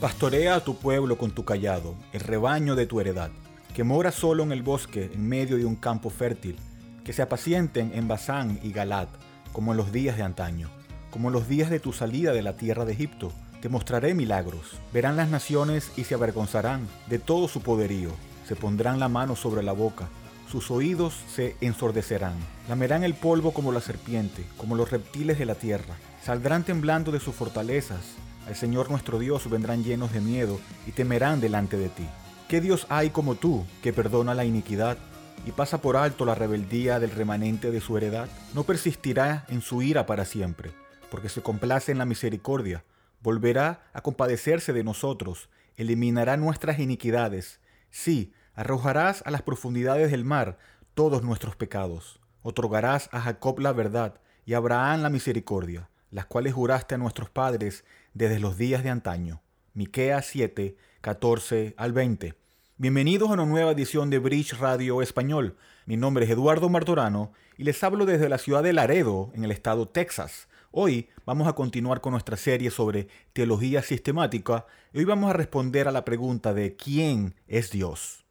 Pastorea 0.00 0.56
a 0.56 0.60
tu 0.60 0.76
pueblo 0.76 1.16
con 1.16 1.30
tu 1.30 1.46
callado, 1.46 1.94
el 2.12 2.20
rebaño 2.20 2.76
de 2.76 2.84
tu 2.84 3.00
heredad, 3.00 3.30
que 3.74 3.82
mora 3.82 4.12
solo 4.12 4.42
en 4.42 4.52
el 4.52 4.62
bosque, 4.62 5.10
en 5.14 5.26
medio 5.26 5.56
de 5.56 5.64
un 5.64 5.74
campo 5.74 6.10
fértil, 6.10 6.58
que 7.02 7.14
se 7.14 7.22
apacienten 7.22 7.92
en 7.94 8.06
Basán 8.06 8.60
y 8.62 8.72
Galat, 8.72 9.08
como 9.54 9.70
en 9.70 9.78
los 9.78 9.92
días 9.92 10.18
de 10.18 10.22
antaño, 10.22 10.68
como 11.10 11.30
en 11.30 11.32
los 11.32 11.48
días 11.48 11.70
de 11.70 11.80
tu 11.80 11.94
salida 11.94 12.34
de 12.34 12.42
la 12.42 12.58
tierra 12.58 12.84
de 12.84 12.92
Egipto. 12.92 13.32
Te 13.62 13.70
mostraré 13.70 14.12
milagros. 14.12 14.78
Verán 14.92 15.16
las 15.16 15.30
naciones 15.30 15.90
y 15.96 16.04
se 16.04 16.14
avergonzarán 16.14 16.86
de 17.06 17.18
todo 17.18 17.48
su 17.48 17.62
poderío. 17.62 18.10
Se 18.46 18.54
pondrán 18.54 19.00
la 19.00 19.08
mano 19.08 19.34
sobre 19.34 19.62
la 19.62 19.72
boca. 19.72 20.08
Sus 20.52 20.70
oídos 20.70 21.14
se 21.34 21.56
ensordecerán. 21.62 22.34
Lamerán 22.68 23.02
el 23.02 23.14
polvo 23.14 23.54
como 23.54 23.72
la 23.72 23.80
serpiente, 23.80 24.44
como 24.58 24.74
los 24.74 24.90
reptiles 24.90 25.38
de 25.38 25.46
la 25.46 25.54
tierra. 25.54 25.96
Saldrán 26.22 26.64
temblando 26.64 27.12
de 27.12 27.20
sus 27.20 27.34
fortalezas 27.34 28.16
al 28.46 28.54
Señor 28.54 28.90
nuestro 28.90 29.18
Dios 29.18 29.50
vendrán 29.50 29.82
llenos 29.82 30.12
de 30.12 30.20
miedo 30.20 30.60
y 30.86 30.92
temerán 30.92 31.40
delante 31.40 31.76
de 31.76 31.88
ti. 31.88 32.06
¿Qué 32.48 32.60
Dios 32.60 32.86
hay 32.88 33.10
como 33.10 33.34
tú 33.34 33.66
que 33.82 33.92
perdona 33.92 34.34
la 34.34 34.44
iniquidad 34.44 34.98
y 35.44 35.50
pasa 35.50 35.80
por 35.80 35.96
alto 35.96 36.24
la 36.24 36.36
rebeldía 36.36 37.00
del 37.00 37.10
remanente 37.10 37.72
de 37.72 37.80
su 37.80 37.96
heredad? 37.96 38.28
No 38.54 38.62
persistirá 38.62 39.44
en 39.48 39.62
su 39.62 39.82
ira 39.82 40.06
para 40.06 40.24
siempre, 40.24 40.70
porque 41.10 41.28
se 41.28 41.42
complace 41.42 41.90
en 41.90 41.98
la 41.98 42.04
misericordia. 42.04 42.84
Volverá 43.20 43.90
a 43.92 44.00
compadecerse 44.00 44.72
de 44.72 44.84
nosotros, 44.84 45.48
eliminará 45.76 46.36
nuestras 46.36 46.78
iniquidades. 46.78 47.58
Sí, 47.90 48.32
arrojarás 48.54 49.24
a 49.26 49.32
las 49.32 49.42
profundidades 49.42 50.12
del 50.12 50.24
mar 50.24 50.58
todos 50.94 51.24
nuestros 51.24 51.56
pecados. 51.56 52.20
Otorgarás 52.42 53.08
a 53.10 53.20
Jacob 53.20 53.58
la 53.58 53.72
verdad 53.72 54.20
y 54.44 54.54
a 54.54 54.58
Abraham 54.58 55.02
la 55.02 55.10
misericordia 55.10 55.88
las 56.10 56.26
cuales 56.26 56.54
juraste 56.54 56.94
a 56.94 56.98
nuestros 56.98 57.30
padres 57.30 57.84
desde 58.14 58.38
los 58.38 58.56
días 58.56 58.82
de 58.82 58.90
antaño. 58.90 59.42
Miqueas 59.74 60.26
7, 60.26 60.76
14 61.00 61.74
al 61.76 61.92
20. 61.92 62.34
Bienvenidos 62.78 63.30
a 63.30 63.34
una 63.34 63.46
nueva 63.46 63.72
edición 63.72 64.10
de 64.10 64.18
Bridge 64.18 64.58
Radio 64.58 65.02
Español. 65.02 65.56
Mi 65.86 65.96
nombre 65.96 66.24
es 66.24 66.30
Eduardo 66.30 66.68
Martorano 66.68 67.32
y 67.56 67.64
les 67.64 67.82
hablo 67.82 68.06
desde 68.06 68.28
la 68.28 68.38
ciudad 68.38 68.62
de 68.62 68.72
Laredo, 68.72 69.30
en 69.34 69.44
el 69.44 69.50
estado 69.50 69.88
Texas. 69.88 70.48
Hoy 70.70 71.08
vamos 71.24 71.48
a 71.48 71.54
continuar 71.54 72.00
con 72.00 72.12
nuestra 72.12 72.36
serie 72.36 72.70
sobre 72.70 73.08
teología 73.32 73.82
sistemática 73.82 74.66
y 74.92 74.98
hoy 74.98 75.04
vamos 75.04 75.30
a 75.30 75.34
responder 75.34 75.88
a 75.88 75.92
la 75.92 76.04
pregunta 76.04 76.54
de 76.54 76.76
¿quién 76.76 77.34
es 77.48 77.70
Dios? 77.70 78.24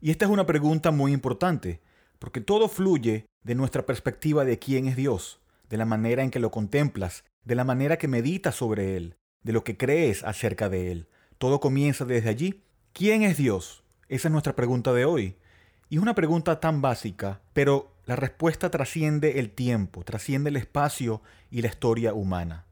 Y 0.00 0.10
esta 0.10 0.26
es 0.26 0.30
una 0.30 0.46
pregunta 0.46 0.90
muy 0.90 1.12
importante, 1.12 1.80
porque 2.18 2.40
todo 2.40 2.68
fluye 2.68 3.26
de 3.42 3.54
nuestra 3.54 3.86
perspectiva 3.86 4.44
de 4.44 4.58
quién 4.58 4.86
es 4.86 4.96
Dios 4.96 5.40
de 5.68 5.76
la 5.76 5.84
manera 5.84 6.22
en 6.22 6.30
que 6.30 6.38
lo 6.38 6.50
contemplas, 6.50 7.24
de 7.44 7.54
la 7.54 7.64
manera 7.64 7.96
que 7.96 8.08
meditas 8.08 8.54
sobre 8.54 8.96
Él, 8.96 9.16
de 9.42 9.52
lo 9.52 9.64
que 9.64 9.76
crees 9.76 10.24
acerca 10.24 10.68
de 10.68 10.90
Él. 10.92 11.08
Todo 11.38 11.60
comienza 11.60 12.04
desde 12.04 12.28
allí. 12.28 12.64
¿Quién 12.92 13.22
es 13.22 13.36
Dios? 13.36 13.84
Esa 14.08 14.28
es 14.28 14.32
nuestra 14.32 14.56
pregunta 14.56 14.92
de 14.92 15.04
hoy. 15.04 15.36
Y 15.88 15.96
es 15.96 16.02
una 16.02 16.14
pregunta 16.14 16.58
tan 16.60 16.82
básica, 16.82 17.40
pero 17.52 17.92
la 18.06 18.16
respuesta 18.16 18.70
trasciende 18.70 19.38
el 19.38 19.50
tiempo, 19.50 20.04
trasciende 20.04 20.50
el 20.50 20.56
espacio 20.56 21.22
y 21.50 21.62
la 21.62 21.68
historia 21.68 22.14
humana. 22.14 22.64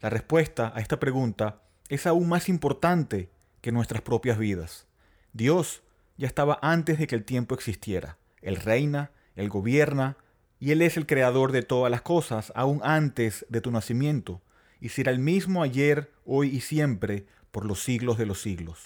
La 0.00 0.10
respuesta 0.10 0.72
a 0.74 0.80
esta 0.80 1.00
pregunta 1.00 1.62
es 1.88 2.06
aún 2.06 2.28
más 2.28 2.48
importante 2.48 3.30
que 3.60 3.72
nuestras 3.72 4.02
propias 4.02 4.38
vidas. 4.38 4.86
Dios 5.32 5.82
ya 6.16 6.26
estaba 6.26 6.58
antes 6.60 6.98
de 6.98 7.06
que 7.06 7.14
el 7.14 7.24
tiempo 7.24 7.54
existiera. 7.54 8.18
Él 8.42 8.56
reina, 8.56 9.12
Él 9.36 9.48
gobierna, 9.48 10.16
y 10.58 10.70
Él 10.70 10.82
es 10.82 10.96
el 10.96 11.06
creador 11.06 11.52
de 11.52 11.62
todas 11.62 11.90
las 11.90 12.02
cosas, 12.02 12.52
aún 12.54 12.80
antes 12.82 13.46
de 13.48 13.60
tu 13.60 13.70
nacimiento, 13.70 14.40
y 14.80 14.90
será 14.90 15.12
el 15.12 15.18
mismo 15.18 15.62
ayer, 15.62 16.12
hoy 16.24 16.48
y 16.48 16.60
siempre, 16.60 17.26
por 17.50 17.64
los 17.64 17.82
siglos 17.82 18.18
de 18.18 18.26
los 18.26 18.40
siglos. 18.40 18.80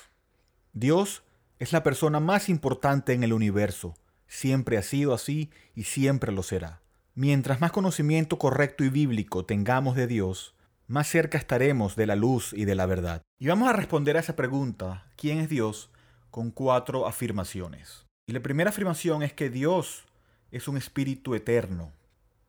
Dios 0.72 1.22
es 1.58 1.72
la 1.72 1.82
persona 1.82 2.20
más 2.20 2.48
importante 2.48 3.12
en 3.12 3.24
el 3.24 3.32
universo, 3.32 3.94
siempre 4.26 4.76
ha 4.76 4.82
sido 4.82 5.14
así 5.14 5.50
y 5.74 5.84
siempre 5.84 6.32
lo 6.32 6.42
será. 6.42 6.80
Mientras 7.14 7.60
más 7.60 7.72
conocimiento 7.72 8.38
correcto 8.38 8.84
y 8.84 8.90
bíblico 8.90 9.44
tengamos 9.44 9.96
de 9.96 10.06
Dios, 10.06 10.54
más 10.86 11.08
cerca 11.08 11.36
estaremos 11.36 11.96
de 11.96 12.06
la 12.06 12.16
luz 12.16 12.52
y 12.52 12.64
de 12.64 12.74
la 12.74 12.86
verdad. 12.86 13.22
Y 13.38 13.48
vamos 13.48 13.68
a 13.68 13.72
responder 13.72 14.16
a 14.16 14.20
esa 14.20 14.36
pregunta, 14.36 15.06
¿quién 15.16 15.38
es 15.38 15.48
Dios?, 15.48 15.90
con 16.30 16.50
cuatro 16.50 17.06
afirmaciones. 17.06 18.06
Y 18.26 18.32
la 18.32 18.40
primera 18.40 18.70
afirmación 18.70 19.22
es 19.22 19.32
que 19.32 19.50
Dios 19.50 20.04
es 20.50 20.68
un 20.68 20.76
espíritu 20.76 21.34
eterno. 21.34 21.92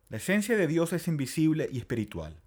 La 0.10 0.18
esencia 0.18 0.58
de 0.58 0.68
Dios 0.68 0.94
es 0.94 1.08
invisible 1.08 1.70
y 1.72 1.78
espiritual, 1.78 2.42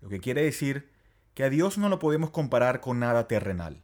lo 0.00 0.08
que 0.08 0.20
quiere 0.20 0.42
decir 0.42 0.90
que 1.34 1.44
a 1.44 1.50
Dios 1.50 1.78
no 1.78 1.88
lo 1.88 1.98
podemos 1.98 2.30
comparar 2.30 2.80
con 2.80 2.98
nada 2.98 3.28
terrenal. 3.28 3.82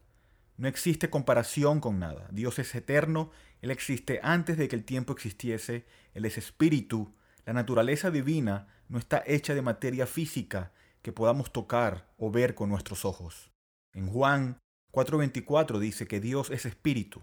No 0.56 0.68
existe 0.68 1.10
comparación 1.10 1.80
con 1.80 1.98
nada. 1.98 2.28
Dios 2.32 2.58
es 2.58 2.74
eterno, 2.74 3.30
Él 3.62 3.70
existe 3.70 4.20
antes 4.22 4.56
de 4.56 4.68
que 4.68 4.76
el 4.76 4.84
tiempo 4.84 5.12
existiese, 5.12 5.86
Él 6.14 6.24
es 6.24 6.38
espíritu, 6.38 7.14
la 7.46 7.52
naturaleza 7.52 8.10
divina 8.10 8.68
no 8.88 8.98
está 8.98 9.22
hecha 9.26 9.54
de 9.54 9.62
materia 9.62 10.06
física 10.06 10.72
que 11.02 11.12
podamos 11.12 11.52
tocar 11.52 12.12
o 12.18 12.30
ver 12.30 12.54
con 12.54 12.68
nuestros 12.68 13.04
ojos. 13.04 13.50
En 13.92 14.08
Juan 14.08 14.58
4:24 14.92 15.78
dice 15.78 16.06
que 16.06 16.20
Dios 16.20 16.50
es 16.50 16.66
espíritu. 16.66 17.22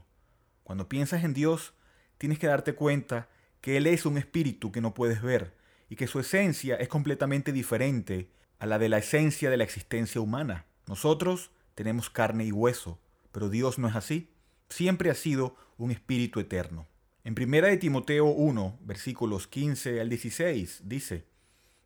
Cuando 0.63 0.89
piensas 0.89 1.23
en 1.23 1.33
Dios, 1.33 1.73
tienes 2.17 2.39
que 2.39 2.47
darte 2.47 2.73
cuenta 2.73 3.29
que 3.61 3.77
Él 3.77 3.87
es 3.87 4.05
un 4.05 4.17
espíritu 4.17 4.71
que 4.71 4.81
no 4.81 4.93
puedes 4.93 5.21
ver 5.21 5.55
y 5.89 5.95
que 5.95 6.07
su 6.07 6.19
esencia 6.19 6.75
es 6.75 6.87
completamente 6.87 7.51
diferente 7.51 8.29
a 8.59 8.65
la 8.65 8.79
de 8.79 8.89
la 8.89 8.97
esencia 8.97 9.49
de 9.49 9.57
la 9.57 9.63
existencia 9.63 10.21
humana. 10.21 10.65
Nosotros 10.87 11.51
tenemos 11.75 12.09
carne 12.09 12.45
y 12.45 12.51
hueso, 12.51 12.99
pero 13.31 13.49
Dios 13.49 13.77
no 13.77 13.87
es 13.87 13.95
así. 13.95 14.31
Siempre 14.69 15.09
ha 15.09 15.15
sido 15.15 15.55
un 15.77 15.91
espíritu 15.91 16.39
eterno. 16.39 16.87
En 17.23 17.35
primera 17.35 17.67
de 17.67 17.77
Timoteo 17.77 18.25
1, 18.25 18.79
versículos 18.81 19.47
15 19.47 19.99
al 20.01 20.09
16, 20.09 20.81
dice, 20.85 21.25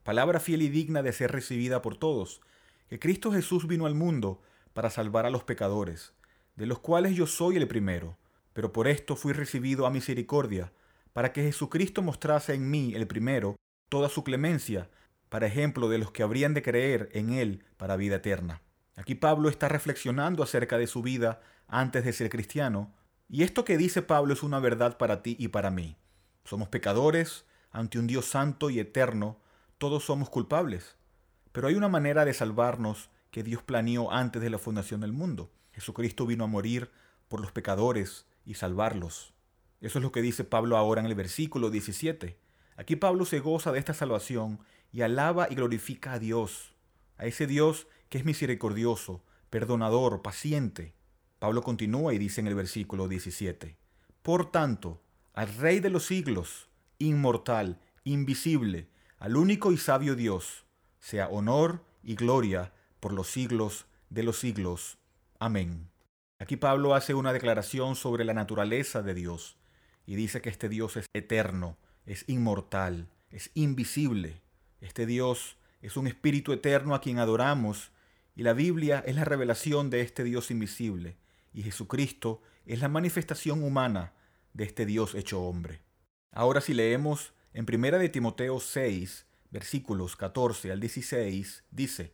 Palabra 0.04 0.40
fiel 0.40 0.62
y 0.62 0.70
digna 0.70 1.04
de 1.04 1.14
ser 1.14 1.32
recibida 1.32 1.82
por 1.82 1.98
todos, 1.98 2.42
que 2.90 3.00
Cristo 3.00 3.32
Jesús 3.32 3.68
vino 3.68 3.86
al 3.86 3.96
mundo 3.96 4.42
para 4.74 4.90
salvar 4.90 5.26
a 5.26 5.30
los 5.30 5.44
pecadores, 5.44 6.14
de 6.56 6.66
los 6.66 6.80
cuales 6.80 7.16
yo 7.16 7.28
soy 7.28 7.58
el 7.58 7.68
primero, 7.68 8.18
pero 8.54 8.72
por 8.72 8.88
esto 8.88 9.16
fui 9.16 9.34
recibido 9.34 9.86
a 9.86 9.92
misericordia, 9.92 10.72
para 11.14 11.34
que 11.34 11.44
Jesucristo 11.44 12.02
mostrase 12.02 12.54
en 12.54 12.70
mí, 12.70 12.94
el 12.96 13.08
primero, 13.08 13.56
toda 13.90 14.10
su 14.10 14.24
clemencia, 14.24 14.90
para 15.30 15.48
ejemplo 15.48 15.90
de 15.90 15.98
los 15.98 16.12
que 16.12 16.24
habrían 16.24 16.54
de 16.54 16.62
creer 16.62 17.10
en 17.14 17.32
Él 17.32 17.64
para 17.78 17.96
vida 17.96 18.18
eterna. 18.18 18.62
Aquí 18.96 19.16
Pablo 19.16 19.50
está 19.50 19.70
reflexionando 19.70 20.44
acerca 20.44 20.78
de 20.78 20.88
su 20.88 21.02
vida 21.02 21.42
antes 21.68 22.04
de 22.04 22.14
ser 22.14 22.30
cristiano, 22.30 22.94
y 23.30 23.44
esto 23.44 23.64
que 23.64 23.78
dice 23.78 24.02
Pablo 24.02 24.34
es 24.34 24.44
una 24.44 24.60
verdad 24.60 24.98
para 24.98 25.24
ti 25.24 25.38
y 25.40 25.48
para 25.48 25.72
mí. 25.72 25.96
Somos 26.44 26.68
pecadores 26.68 27.46
ante 27.72 27.98
un 27.98 28.08
Dios 28.08 28.26
santo 28.26 28.70
y 28.70 28.80
eterno, 28.80 29.40
todos 29.78 30.04
somos 30.04 30.30
culpables. 30.30 30.98
Pero 31.52 31.68
hay 31.68 31.76
una 31.76 31.88
manera 31.88 32.26
de 32.26 32.34
salvarnos 32.34 33.10
que 33.32 33.44
Dios 33.44 33.64
planeó 33.64 34.12
antes 34.12 34.42
de 34.42 34.50
la 34.50 34.58
fundación 34.58 35.02
del 35.02 35.14
mundo. 35.14 35.50
Jesucristo 35.72 36.26
vino 36.26 36.44
a 36.44 36.48
morir 36.48 36.92
por 37.30 37.40
los 37.40 37.54
pecadores 37.54 38.26
y 38.46 38.56
salvarlos. 38.56 39.34
Eso 39.82 39.98
es 39.98 40.04
lo 40.04 40.12
que 40.12 40.22
dice 40.22 40.44
Pablo 40.44 40.78
ahora 40.78 41.02
en 41.02 41.08
el 41.08 41.16
versículo 41.16 41.72
17. 41.72 42.38
Aquí 42.78 42.96
Pablo 42.96 43.26
se 43.26 43.40
goza 43.40 43.72
de 43.72 43.80
esta 43.80 43.96
salvación 43.96 44.60
y 44.94 45.02
alaba 45.02 45.48
y 45.50 45.56
glorifica 45.56 46.14
a 46.14 46.20
Dios, 46.20 46.76
a 47.18 47.26
ese 47.26 47.48
Dios 47.48 47.88
que 48.10 48.20
es 48.20 48.26
misericordioso, 48.26 49.24
perdonador, 49.50 50.22
paciente. 50.22 50.94
Pablo 51.40 51.64
continúa 51.64 52.14
y 52.14 52.20
dice 52.20 52.42
en 52.42 52.48
el 52.48 52.54
versículo 52.54 53.08
17, 53.08 53.76
Por 54.22 54.52
tanto, 54.52 55.02
al 55.34 55.52
Rey 55.56 55.80
de 55.80 55.90
los 55.90 56.06
siglos, 56.06 56.70
inmortal, 57.00 57.80
invisible, 58.04 58.88
al 59.18 59.36
único 59.36 59.72
y 59.72 59.78
sabio 59.78 60.16
Dios, 60.16 60.66
sea 61.00 61.28
honor 61.28 61.84
y 62.04 62.14
gloria 62.14 62.72
por 63.00 63.14
los 63.14 63.28
siglos 63.28 63.88
de 64.10 64.22
los 64.22 64.38
siglos. 64.38 65.00
Amén. 65.40 65.90
Aquí 66.38 66.56
Pablo 66.56 66.94
hace 66.94 67.16
una 67.16 67.34
declaración 67.34 67.96
sobre 67.96 68.26
la 68.26 68.34
naturaleza 68.36 69.02
de 69.02 69.16
Dios 69.16 69.58
y 70.06 70.16
dice 70.16 70.42
que 70.42 70.50
este 70.50 70.70
Dios 70.70 70.98
es 70.98 71.06
eterno, 71.14 71.78
es 72.06 72.26
inmortal, 72.28 73.08
es 73.30 73.52
invisible. 73.54 74.42
Este 74.82 75.06
Dios 75.06 75.58
es 75.82 75.98
un 75.98 76.08
espíritu 76.08 76.54
eterno 76.54 76.96
a 76.96 77.02
quien 77.02 77.20
adoramos 77.20 77.92
y 78.36 78.44
la 78.44 78.54
Biblia 78.54 79.04
es 79.06 79.16
la 79.16 79.26
revelación 79.26 79.90
de 79.90 80.02
este 80.02 80.24
Dios 80.24 80.52
invisible 80.52 81.18
y 81.54 81.64
Jesucristo 81.64 82.42
es 82.66 82.80
la 82.80 82.88
manifestación 82.88 83.64
humana 83.64 84.14
de 84.54 84.64
este 84.64 84.86
Dios 84.86 85.16
hecho 85.16 85.42
hombre. 85.42 85.82
Ahora 86.32 86.62
si 86.62 86.74
leemos 86.74 87.34
en 87.54 87.66
1 87.68 88.00
de 88.00 88.10
Timoteo 88.10 88.60
6, 88.60 89.26
versículos 89.50 90.16
14 90.16 90.72
al 90.72 90.80
16, 90.80 91.66
dice, 91.72 92.14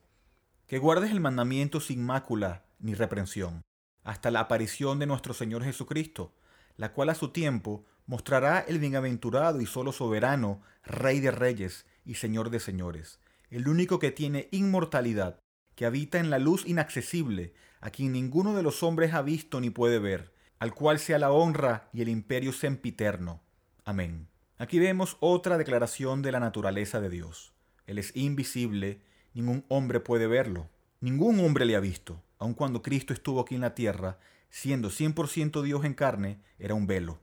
que 0.68 0.80
guardes 0.80 1.12
el 1.12 1.22
mandamiento 1.22 1.80
sin 1.80 2.04
mácula 2.06 2.66
ni 2.80 2.94
reprensión, 2.94 3.62
hasta 4.04 4.31
la 4.31 4.42
aparición 4.42 5.00
de 5.00 5.06
nuestro 5.06 5.34
Señor 5.34 5.63
Jesucristo, 5.63 6.34
la 6.77 6.94
cual 6.94 7.09
a 7.09 7.15
su 7.15 7.29
tiempo 7.29 7.85
mostrará 8.06 8.59
el 8.59 8.79
bienaventurado 8.79 9.59
y 9.62 9.65
solo 9.65 9.91
soberano, 9.91 10.62
Rey 10.83 11.19
de 11.19 11.31
reyes 11.31 11.85
y 12.06 12.15
Señor 12.15 12.50
de 12.50 12.62
señores, 12.62 13.19
el 13.50 13.68
único 13.68 14.00
que 14.00 14.12
tiene 14.12 14.47
inmortalidad 14.51 15.41
que 15.75 15.85
habita 15.85 16.18
en 16.18 16.29
la 16.29 16.39
luz 16.39 16.65
inaccesible, 16.65 17.53
a 17.81 17.91
quien 17.91 18.13
ninguno 18.13 18.56
de 18.56 18.63
los 18.63 18.81
hombres 18.81 19.13
ha 19.13 19.21
visto 19.21 19.62
ni 19.62 19.69
puede 19.69 20.00
ver, 20.00 20.33
al 20.59 20.74
cual 20.74 20.97
sea 20.97 21.19
la 21.19 21.31
honra 21.31 21.89
y 21.94 22.01
el 22.01 22.09
imperio 22.09 22.51
sempiterno. 22.51 23.41
Amén. 23.85 24.27
Aquí 24.57 24.79
vemos 24.79 25.18
otra 25.19 25.57
declaración 25.57 26.24
de 26.24 26.31
la 26.31 26.39
naturaleza 26.39 27.00
de 27.00 27.09
Dios. 27.09 27.53
Él 27.85 28.00
es 28.00 28.15
invisible, 28.15 29.01
ningún 29.35 29.65
hombre 29.68 30.00
puede 30.00 30.25
verlo, 30.25 30.68
ningún 31.00 31.39
hombre 31.41 31.65
le 31.65 31.75
ha 31.75 31.79
visto, 31.79 32.24
aun 32.39 32.56
cuando 32.56 32.81
Cristo 32.81 33.13
estuvo 33.13 33.39
aquí 33.39 33.53
en 33.53 33.62
la 33.62 33.75
tierra, 33.75 34.18
siendo 34.50 34.90
100% 34.90 35.62
Dios 35.62 35.86
en 35.86 35.94
carne, 35.94 36.42
era 36.60 36.74
un 36.74 36.88
velo. 36.88 37.20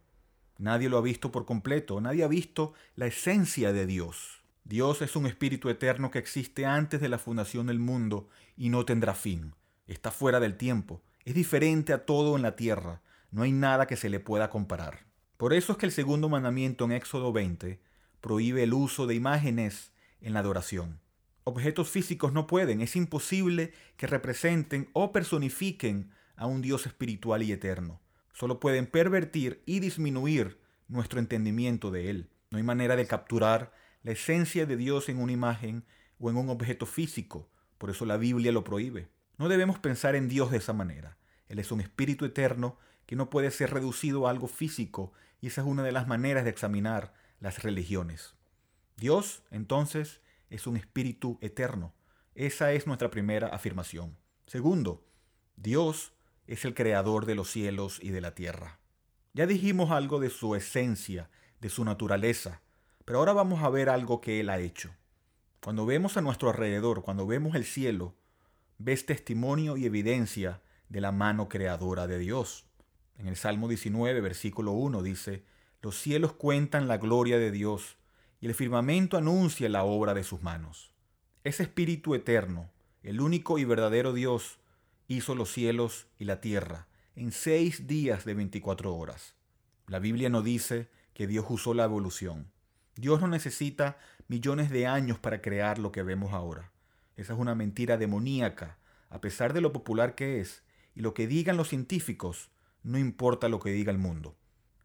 Nadie 0.58 0.88
lo 0.88 0.98
ha 0.98 1.02
visto 1.02 1.32
por 1.32 1.46
completo, 1.46 2.00
nadie 2.00 2.24
ha 2.24 2.28
visto 2.28 2.74
la 2.94 3.06
esencia 3.06 3.72
de 3.72 3.86
Dios. 3.86 4.42
Dios 4.64 5.02
es 5.02 5.16
un 5.16 5.26
espíritu 5.26 5.68
eterno 5.68 6.10
que 6.10 6.18
existe 6.18 6.64
antes 6.64 7.00
de 7.00 7.08
la 7.08 7.18
fundación 7.18 7.66
del 7.66 7.78
mundo 7.78 8.28
y 8.56 8.70
no 8.70 8.84
tendrá 8.84 9.14
fin. 9.14 9.54
Está 9.86 10.10
fuera 10.10 10.40
del 10.40 10.56
tiempo, 10.56 11.02
es 11.24 11.34
diferente 11.34 11.92
a 11.92 12.06
todo 12.06 12.36
en 12.36 12.42
la 12.42 12.56
tierra, 12.56 13.02
no 13.30 13.42
hay 13.42 13.52
nada 13.52 13.86
que 13.86 13.96
se 13.96 14.08
le 14.08 14.20
pueda 14.20 14.48
comparar. 14.48 15.06
Por 15.36 15.52
eso 15.52 15.72
es 15.72 15.78
que 15.78 15.86
el 15.86 15.92
segundo 15.92 16.28
mandamiento 16.28 16.84
en 16.84 16.92
Éxodo 16.92 17.32
20 17.32 17.80
prohíbe 18.20 18.62
el 18.62 18.72
uso 18.72 19.06
de 19.06 19.14
imágenes 19.14 19.92
en 20.20 20.32
la 20.32 20.40
adoración. 20.40 21.00
Objetos 21.42 21.90
físicos 21.90 22.32
no 22.32 22.46
pueden, 22.46 22.80
es 22.80 22.96
imposible 22.96 23.74
que 23.96 24.06
representen 24.06 24.88
o 24.92 25.12
personifiquen 25.12 26.10
a 26.36 26.46
un 26.46 26.62
Dios 26.62 26.86
espiritual 26.86 27.42
y 27.42 27.52
eterno. 27.52 28.00
Solo 28.32 28.60
pueden 28.60 28.86
pervertir 28.86 29.62
y 29.66 29.80
disminuir 29.80 30.58
nuestro 30.88 31.18
entendimiento 31.20 31.90
de 31.90 32.10
Él. 32.10 32.30
No 32.50 32.58
hay 32.58 32.64
manera 32.64 32.96
de 32.96 33.06
capturar 33.06 33.72
la 34.02 34.12
esencia 34.12 34.66
de 34.66 34.76
Dios 34.76 35.08
en 35.08 35.18
una 35.18 35.32
imagen 35.32 35.84
o 36.18 36.30
en 36.30 36.36
un 36.36 36.48
objeto 36.48 36.86
físico. 36.86 37.48
Por 37.78 37.90
eso 37.90 38.04
la 38.04 38.16
Biblia 38.16 38.52
lo 38.52 38.64
prohíbe. 38.64 39.08
No 39.38 39.48
debemos 39.48 39.78
pensar 39.78 40.14
en 40.14 40.28
Dios 40.28 40.50
de 40.50 40.58
esa 40.58 40.72
manera. 40.72 41.16
Él 41.48 41.58
es 41.58 41.70
un 41.72 41.80
espíritu 41.80 42.24
eterno 42.24 42.78
que 43.06 43.16
no 43.16 43.30
puede 43.30 43.50
ser 43.50 43.72
reducido 43.72 44.26
a 44.26 44.30
algo 44.30 44.46
físico 44.46 45.12
y 45.40 45.48
esa 45.48 45.60
es 45.60 45.66
una 45.66 45.82
de 45.82 45.92
las 45.92 46.06
maneras 46.08 46.44
de 46.44 46.50
examinar 46.50 47.12
las 47.40 47.62
religiones. 47.62 48.34
Dios, 48.96 49.42
entonces, 49.50 50.22
es 50.50 50.66
un 50.66 50.76
espíritu 50.76 51.38
eterno. 51.42 51.92
Esa 52.34 52.72
es 52.72 52.86
nuestra 52.86 53.10
primera 53.10 53.48
afirmación. 53.48 54.16
Segundo, 54.46 55.06
Dios 55.56 56.13
es 56.46 56.64
el 56.64 56.74
creador 56.74 57.26
de 57.26 57.34
los 57.34 57.50
cielos 57.50 57.98
y 58.02 58.10
de 58.10 58.20
la 58.20 58.34
tierra. 58.34 58.78
Ya 59.32 59.46
dijimos 59.46 59.90
algo 59.90 60.20
de 60.20 60.30
su 60.30 60.54
esencia, 60.54 61.30
de 61.60 61.68
su 61.68 61.84
naturaleza, 61.84 62.60
pero 63.04 63.18
ahora 63.18 63.32
vamos 63.32 63.62
a 63.62 63.70
ver 63.70 63.88
algo 63.88 64.20
que 64.20 64.40
Él 64.40 64.50
ha 64.50 64.58
hecho. 64.58 64.90
Cuando 65.60 65.86
vemos 65.86 66.16
a 66.16 66.20
nuestro 66.20 66.50
alrededor, 66.50 67.02
cuando 67.02 67.26
vemos 67.26 67.54
el 67.54 67.64
cielo, 67.64 68.14
ves 68.78 69.06
testimonio 69.06 69.76
y 69.76 69.86
evidencia 69.86 70.60
de 70.88 71.00
la 71.00 71.12
mano 71.12 71.48
creadora 71.48 72.06
de 72.06 72.18
Dios. 72.18 72.66
En 73.16 73.28
el 73.28 73.36
Salmo 73.36 73.68
19, 73.68 74.20
versículo 74.20 74.72
1 74.72 75.02
dice, 75.02 75.44
Los 75.80 75.98
cielos 75.98 76.32
cuentan 76.34 76.88
la 76.88 76.98
gloria 76.98 77.38
de 77.38 77.50
Dios 77.50 77.96
y 78.40 78.46
el 78.46 78.54
firmamento 78.54 79.16
anuncia 79.16 79.68
la 79.68 79.84
obra 79.84 80.12
de 80.12 80.22
sus 80.24 80.42
manos. 80.42 80.92
Ese 81.44 81.62
Espíritu 81.62 82.14
eterno, 82.14 82.70
el 83.02 83.20
único 83.20 83.58
y 83.58 83.64
verdadero 83.64 84.12
Dios, 84.12 84.58
hizo 85.08 85.34
los 85.34 85.52
cielos 85.52 86.06
y 86.18 86.24
la 86.24 86.40
tierra 86.40 86.88
en 87.16 87.30
seis 87.30 87.86
días 87.86 88.24
de 88.24 88.34
24 88.34 88.94
horas. 88.94 89.34
La 89.86 89.98
Biblia 89.98 90.30
no 90.30 90.42
dice 90.42 90.88
que 91.12 91.26
Dios 91.26 91.46
usó 91.48 91.74
la 91.74 91.84
evolución. 91.84 92.50
Dios 92.96 93.20
no 93.20 93.28
necesita 93.28 93.98
millones 94.28 94.70
de 94.70 94.86
años 94.86 95.18
para 95.18 95.40
crear 95.40 95.78
lo 95.78 95.92
que 95.92 96.02
vemos 96.02 96.32
ahora. 96.32 96.72
Esa 97.16 97.34
es 97.34 97.38
una 97.38 97.54
mentira 97.54 97.96
demoníaca, 97.96 98.78
a 99.10 99.20
pesar 99.20 99.52
de 99.52 99.60
lo 99.60 99.72
popular 99.72 100.14
que 100.14 100.40
es, 100.40 100.64
y 100.94 101.00
lo 101.00 101.14
que 101.14 101.26
digan 101.26 101.56
los 101.56 101.68
científicos, 101.68 102.50
no 102.82 102.98
importa 102.98 103.48
lo 103.48 103.60
que 103.60 103.70
diga 103.70 103.92
el 103.92 103.98
mundo. 103.98 104.36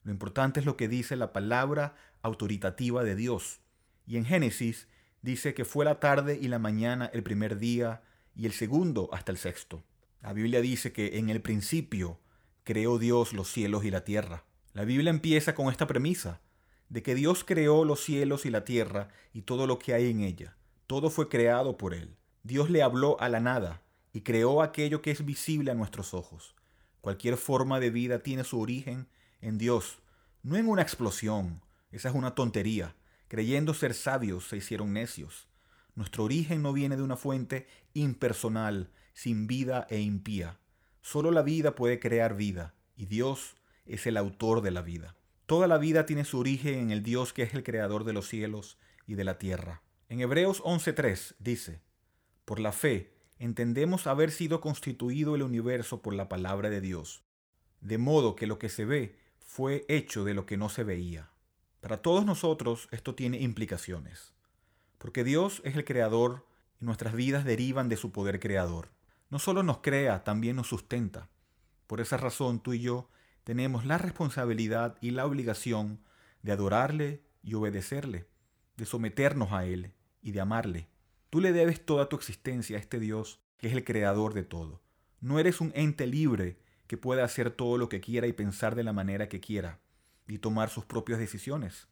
Lo 0.03 0.11
importante 0.11 0.59
es 0.59 0.65
lo 0.65 0.77
que 0.77 0.87
dice 0.87 1.15
la 1.15 1.33
palabra 1.33 1.95
autoritativa 2.21 3.03
de 3.03 3.15
Dios. 3.15 3.61
Y 4.05 4.17
en 4.17 4.25
Génesis 4.25 4.87
dice 5.21 5.53
que 5.53 5.65
fue 5.65 5.85
la 5.85 5.99
tarde 5.99 6.37
y 6.39 6.47
la 6.47 6.59
mañana 6.59 7.09
el 7.13 7.23
primer 7.23 7.57
día 7.57 8.03
y 8.35 8.45
el 8.45 8.53
segundo 8.53 9.09
hasta 9.11 9.31
el 9.31 9.37
sexto. 9.37 9.83
La 10.21 10.33
Biblia 10.33 10.61
dice 10.61 10.91
que 10.91 11.17
en 11.17 11.29
el 11.29 11.41
principio 11.41 12.19
creó 12.63 12.99
Dios 12.99 13.33
los 13.33 13.51
cielos 13.51 13.85
y 13.85 13.91
la 13.91 14.03
tierra. 14.03 14.43
La 14.73 14.83
Biblia 14.83 15.09
empieza 15.09 15.55
con 15.55 15.69
esta 15.71 15.87
premisa, 15.87 16.41
de 16.89 17.03
que 17.03 17.15
Dios 17.15 17.43
creó 17.43 17.85
los 17.85 18.03
cielos 18.03 18.45
y 18.45 18.49
la 18.49 18.65
tierra 18.65 19.09
y 19.33 19.43
todo 19.43 19.65
lo 19.65 19.79
que 19.79 19.93
hay 19.93 20.09
en 20.09 20.21
ella. 20.21 20.57
Todo 20.87 21.09
fue 21.09 21.29
creado 21.29 21.77
por 21.77 21.93
Él. 21.93 22.17
Dios 22.43 22.69
le 22.69 22.81
habló 22.81 23.19
a 23.21 23.29
la 23.29 23.39
nada 23.39 23.81
y 24.11 24.21
creó 24.21 24.61
aquello 24.61 25.01
que 25.01 25.11
es 25.11 25.23
visible 25.23 25.71
a 25.71 25.75
nuestros 25.75 26.13
ojos. 26.13 26.55
Cualquier 27.01 27.37
forma 27.37 27.79
de 27.79 27.91
vida 27.91 28.19
tiene 28.19 28.43
su 28.43 28.59
origen 28.59 29.07
en 29.39 29.57
Dios, 29.57 29.99
no 30.43 30.57
en 30.57 30.67
una 30.67 30.81
explosión. 30.81 31.61
Esa 31.91 32.09
es 32.09 32.15
una 32.15 32.35
tontería. 32.35 32.95
Creyendo 33.27 33.73
ser 33.73 33.93
sabios 33.93 34.47
se 34.47 34.57
hicieron 34.57 34.93
necios. 34.93 35.47
Nuestro 35.95 36.23
origen 36.23 36.61
no 36.61 36.73
viene 36.73 36.97
de 36.97 37.03
una 37.03 37.15
fuente 37.15 37.67
impersonal, 37.93 38.89
sin 39.19 39.47
vida 39.47 39.85
e 39.89 39.99
impía. 39.99 40.59
Solo 41.01 41.31
la 41.31 41.41
vida 41.41 41.75
puede 41.75 41.99
crear 41.99 42.37
vida, 42.37 42.73
y 42.95 43.05
Dios 43.05 43.57
es 43.85 44.07
el 44.07 44.15
autor 44.15 44.61
de 44.61 44.71
la 44.71 44.81
vida. 44.81 45.17
Toda 45.45 45.67
la 45.67 45.77
vida 45.77 46.05
tiene 46.05 46.23
su 46.23 46.39
origen 46.39 46.75
en 46.75 46.91
el 46.91 47.03
Dios 47.03 47.33
que 47.33 47.43
es 47.43 47.53
el 47.53 47.63
creador 47.63 48.05
de 48.05 48.13
los 48.13 48.29
cielos 48.29 48.77
y 49.07 49.15
de 49.15 49.25
la 49.25 49.37
tierra. 49.37 49.81
En 50.07 50.21
Hebreos 50.21 50.63
11.3 50.63 51.35
dice, 51.37 51.81
Por 52.45 52.61
la 52.61 52.71
fe 52.71 53.11
entendemos 53.39 54.07
haber 54.07 54.31
sido 54.31 54.61
constituido 54.61 55.35
el 55.35 55.43
universo 55.43 56.01
por 56.01 56.13
la 56.13 56.29
palabra 56.29 56.69
de 56.69 56.79
Dios, 56.79 57.21
de 57.81 57.97
modo 57.97 58.37
que 58.37 58.47
lo 58.47 58.57
que 58.57 58.69
se 58.69 58.85
ve 58.85 59.17
fue 59.41 59.83
hecho 59.89 60.23
de 60.23 60.33
lo 60.33 60.45
que 60.45 60.55
no 60.55 60.69
se 60.69 60.85
veía. 60.85 61.29
Para 61.81 62.01
todos 62.01 62.23
nosotros 62.23 62.87
esto 62.91 63.15
tiene 63.15 63.41
implicaciones, 63.41 64.33
porque 64.97 65.25
Dios 65.25 65.61
es 65.65 65.75
el 65.75 65.83
creador 65.83 66.45
y 66.79 66.85
nuestras 66.85 67.15
vidas 67.15 67.43
derivan 67.43 67.89
de 67.89 67.97
su 67.97 68.13
poder 68.13 68.39
creador. 68.39 68.97
No 69.29 69.39
solo 69.39 69.63
nos 69.63 69.79
crea, 69.79 70.23
también 70.23 70.55
nos 70.55 70.67
sustenta. 70.67 71.29
Por 71.87 72.01
esa 72.01 72.17
razón 72.17 72.61
tú 72.61 72.73
y 72.73 72.79
yo 72.79 73.09
tenemos 73.43 73.85
la 73.85 73.97
responsabilidad 73.97 74.97
y 75.01 75.11
la 75.11 75.25
obligación 75.25 76.03
de 76.41 76.51
adorarle 76.51 77.23
y 77.43 77.53
obedecerle, 77.53 78.27
de 78.77 78.85
someternos 78.85 79.51
a 79.51 79.65
Él 79.65 79.93
y 80.21 80.31
de 80.31 80.41
amarle. 80.41 80.87
Tú 81.29 81.41
le 81.41 81.53
debes 81.53 81.85
toda 81.85 82.09
tu 82.09 82.15
existencia 82.15 82.77
a 82.77 82.79
este 82.79 82.99
Dios 82.99 83.39
que 83.57 83.67
es 83.67 83.73
el 83.73 83.83
creador 83.83 84.33
de 84.33 84.43
todo. 84.43 84.81
No 85.19 85.37
eres 85.37 85.61
un 85.61 85.71
ente 85.75 86.07
libre 86.07 86.59
que 86.87 86.97
pueda 86.97 87.23
hacer 87.23 87.51
todo 87.51 87.77
lo 87.77 87.89
que 87.89 88.01
quiera 88.01 88.25
y 88.25 88.33
pensar 88.33 88.73
de 88.73 88.83
la 88.83 88.93
manera 88.93 89.29
que 89.29 89.39
quiera 89.39 89.79
y 90.27 90.39
tomar 90.39 90.69
sus 90.69 90.85
propias 90.85 91.19
decisiones. 91.19 91.87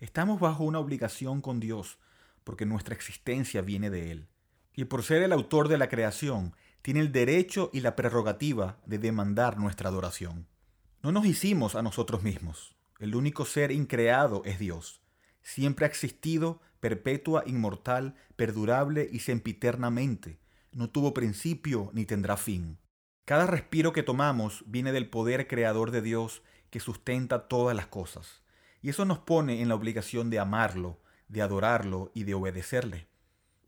Estamos 0.00 0.40
bajo 0.40 0.64
una 0.64 0.78
obligación 0.78 1.40
con 1.40 1.60
Dios 1.60 1.98
porque 2.44 2.64
nuestra 2.64 2.94
existencia 2.94 3.62
viene 3.62 3.90
de 3.90 4.12
Él. 4.12 4.28
Y 4.74 4.84
por 4.84 5.02
ser 5.02 5.22
el 5.22 5.32
autor 5.32 5.68
de 5.68 5.76
la 5.76 5.88
creación, 5.88 6.54
tiene 6.88 7.00
el 7.00 7.12
derecho 7.12 7.68
y 7.74 7.82
la 7.82 7.94
prerrogativa 7.96 8.78
de 8.86 8.96
demandar 8.98 9.58
nuestra 9.58 9.90
adoración. 9.90 10.46
No 11.02 11.12
nos 11.12 11.26
hicimos 11.26 11.74
a 11.74 11.82
nosotros 11.82 12.22
mismos. 12.22 12.78
El 12.98 13.14
único 13.14 13.44
ser 13.44 13.72
increado 13.72 14.40
es 14.46 14.58
Dios. 14.58 15.02
Siempre 15.42 15.84
ha 15.84 15.88
existido 15.90 16.62
perpetua, 16.80 17.42
inmortal, 17.44 18.14
perdurable 18.36 19.06
y 19.12 19.18
sempiternamente. 19.18 20.38
No 20.72 20.88
tuvo 20.88 21.12
principio 21.12 21.90
ni 21.92 22.06
tendrá 22.06 22.38
fin. 22.38 22.78
Cada 23.26 23.46
respiro 23.46 23.92
que 23.92 24.02
tomamos 24.02 24.64
viene 24.66 24.90
del 24.90 25.10
poder 25.10 25.46
creador 25.46 25.90
de 25.90 26.00
Dios 26.00 26.40
que 26.70 26.80
sustenta 26.80 27.48
todas 27.48 27.76
las 27.76 27.88
cosas. 27.88 28.40
Y 28.80 28.88
eso 28.88 29.04
nos 29.04 29.18
pone 29.18 29.60
en 29.60 29.68
la 29.68 29.74
obligación 29.74 30.30
de 30.30 30.38
amarlo, 30.38 30.98
de 31.28 31.42
adorarlo 31.42 32.10
y 32.14 32.24
de 32.24 32.32
obedecerle. 32.32 33.08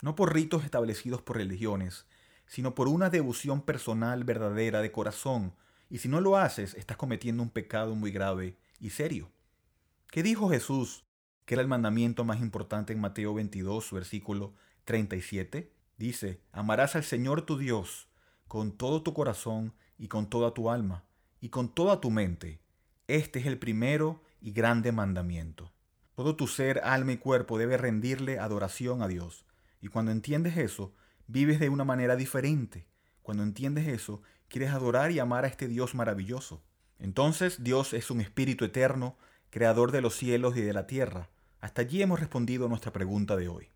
No 0.01 0.15
por 0.15 0.33
ritos 0.33 0.63
establecidos 0.63 1.21
por 1.21 1.37
religiones, 1.37 2.07
sino 2.51 2.75
por 2.75 2.89
una 2.89 3.09
devoción 3.09 3.61
personal 3.61 4.25
verdadera 4.25 4.81
de 4.81 4.91
corazón. 4.91 5.55
Y 5.89 5.99
si 5.99 6.09
no 6.09 6.19
lo 6.19 6.35
haces, 6.35 6.73
estás 6.73 6.97
cometiendo 6.97 7.41
un 7.41 7.49
pecado 7.49 7.95
muy 7.95 8.11
grave 8.11 8.57
y 8.77 8.89
serio. 8.89 9.31
¿Qué 10.09 10.21
dijo 10.21 10.49
Jesús 10.49 11.05
que 11.45 11.55
era 11.55 11.61
el 11.61 11.69
mandamiento 11.69 12.25
más 12.25 12.41
importante 12.41 12.91
en 12.91 12.99
Mateo 12.99 13.33
22, 13.33 13.93
versículo 13.93 14.53
37, 14.83 15.71
dice, 15.97 16.41
amarás 16.51 16.97
al 16.97 17.05
Señor 17.05 17.43
tu 17.43 17.57
Dios 17.57 18.09
con 18.49 18.73
todo 18.73 19.01
tu 19.01 19.13
corazón 19.13 19.73
y 19.97 20.09
con 20.09 20.29
toda 20.29 20.53
tu 20.53 20.69
alma 20.69 21.05
y 21.39 21.47
con 21.47 21.73
toda 21.73 22.01
tu 22.01 22.11
mente. 22.11 22.59
Este 23.07 23.39
es 23.39 23.45
el 23.45 23.59
primero 23.59 24.21
y 24.41 24.51
grande 24.51 24.91
mandamiento. 24.91 25.71
Todo 26.15 26.35
tu 26.35 26.47
ser, 26.47 26.81
alma 26.83 27.13
y 27.13 27.17
cuerpo 27.17 27.57
debe 27.57 27.77
rendirle 27.77 28.39
adoración 28.39 29.01
a 29.01 29.07
Dios. 29.07 29.45
Y 29.79 29.87
cuando 29.87 30.11
entiendes 30.11 30.57
eso, 30.57 30.93
vives 31.31 31.59
de 31.59 31.69
una 31.69 31.85
manera 31.85 32.15
diferente. 32.15 32.85
Cuando 33.21 33.43
entiendes 33.43 33.87
eso, 33.87 34.21
quieres 34.47 34.71
adorar 34.71 35.11
y 35.11 35.19
amar 35.19 35.45
a 35.45 35.47
este 35.47 35.67
Dios 35.67 35.95
maravilloso. 35.95 36.61
Entonces 36.99 37.63
Dios 37.63 37.93
es 37.93 38.11
un 38.11 38.21
espíritu 38.21 38.65
eterno 38.65 39.17
creador 39.49 39.91
de 39.91 40.01
los 40.01 40.15
cielos 40.15 40.57
y 40.57 40.61
de 40.61 40.73
la 40.73 40.87
tierra. 40.87 41.29
Hasta 41.59 41.81
allí 41.81 42.01
hemos 42.01 42.19
respondido 42.19 42.65
a 42.65 42.69
nuestra 42.69 42.91
pregunta 42.91 43.35
de 43.35 43.47
hoy. 43.47 43.69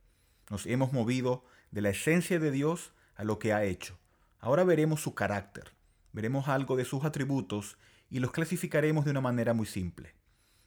Nos 0.49 0.65
hemos 0.65 0.91
movido 0.93 1.45
de 1.71 1.81
la 1.81 1.89
esencia 1.89 2.39
de 2.39 2.51
Dios 2.51 2.93
a 3.15 3.23
lo 3.23 3.39
que 3.39 3.53
ha 3.53 3.63
hecho. 3.63 3.97
Ahora 4.39 4.63
veremos 4.63 5.01
su 5.01 5.15
carácter, 5.15 5.73
veremos 6.11 6.47
algo 6.47 6.75
de 6.75 6.85
sus 6.85 7.03
atributos 7.03 7.77
y 8.09 8.19
los 8.19 8.31
clasificaremos 8.31 9.05
de 9.05 9.11
una 9.11 9.21
manera 9.21 9.53
muy 9.53 9.65
simple. 9.65 10.13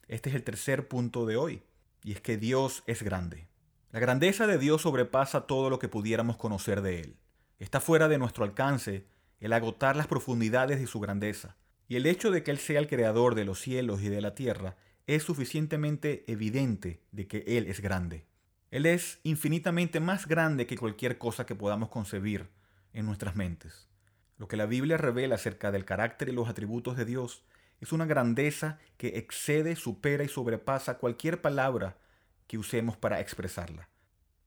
Este 0.07 0.29
es 0.29 0.35
el 0.35 0.43
tercer 0.43 0.87
punto 0.87 1.25
de 1.25 1.37
hoy, 1.37 1.63
y 2.03 2.13
es 2.13 2.21
que 2.21 2.37
Dios 2.37 2.83
es 2.87 3.03
grande. 3.03 3.47
La 3.91 3.99
grandeza 3.99 4.45
de 4.45 4.59
Dios 4.59 4.83
sobrepasa 4.83 5.47
todo 5.47 5.71
lo 5.71 5.79
que 5.79 5.87
pudiéramos 5.87 6.37
conocer 6.37 6.83
de 6.83 6.99
Él. 6.99 7.17
Está 7.57 7.79
fuera 7.79 8.07
de 8.07 8.19
nuestro 8.19 8.43
alcance 8.43 9.07
el 9.39 9.51
agotar 9.51 9.95
las 9.95 10.05
profundidades 10.05 10.79
de 10.79 10.85
su 10.85 10.99
grandeza, 10.99 11.55
y 11.87 11.95
el 11.95 12.05
hecho 12.05 12.29
de 12.29 12.43
que 12.43 12.51
Él 12.51 12.59
sea 12.59 12.79
el 12.79 12.87
creador 12.87 13.33
de 13.33 13.45
los 13.45 13.59
cielos 13.59 14.03
y 14.03 14.09
de 14.09 14.21
la 14.21 14.35
tierra 14.35 14.75
es 15.07 15.23
suficientemente 15.23 16.23
evidente 16.27 17.01
de 17.11 17.27
que 17.27 17.43
Él 17.47 17.65
es 17.65 17.81
grande. 17.81 18.27
Él 18.69 18.85
es 18.85 19.19
infinitamente 19.23 19.99
más 19.99 20.27
grande 20.27 20.67
que 20.67 20.77
cualquier 20.77 21.17
cosa 21.17 21.47
que 21.47 21.55
podamos 21.55 21.89
concebir 21.89 22.47
en 22.93 23.07
nuestras 23.07 23.35
mentes. 23.35 23.87
Lo 24.37 24.47
que 24.47 24.57
la 24.57 24.67
Biblia 24.67 24.97
revela 24.97 25.33
acerca 25.33 25.71
del 25.71 25.85
carácter 25.85 26.29
y 26.29 26.33
los 26.33 26.47
atributos 26.47 26.95
de 26.95 27.05
Dios 27.05 27.43
es 27.81 27.91
una 27.91 28.05
grandeza 28.05 28.77
que 28.97 29.17
excede, 29.17 29.75
supera 29.75 30.23
y 30.23 30.27
sobrepasa 30.27 30.99
cualquier 30.99 31.41
palabra 31.41 31.97
que 32.49 32.57
usemos 32.57 32.97
para 32.97 33.19
expresarla. 33.19 33.89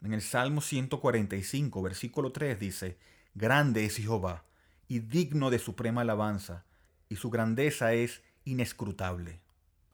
En 0.02 0.12
el 0.12 0.22
Salmo 0.22 0.60
145, 0.60 1.82
versículo 1.82 2.32
3 2.32 2.58
dice, 2.58 2.98
Grande 3.32 3.84
es 3.84 3.96
Jehová 3.96 4.44
y 4.88 4.98
digno 4.98 5.50
de 5.50 5.60
suprema 5.60 6.00
alabanza, 6.00 6.64
y 7.08 7.14
su 7.14 7.30
grandeza 7.30 7.92
es 7.92 8.24
inescrutable. 8.44 9.40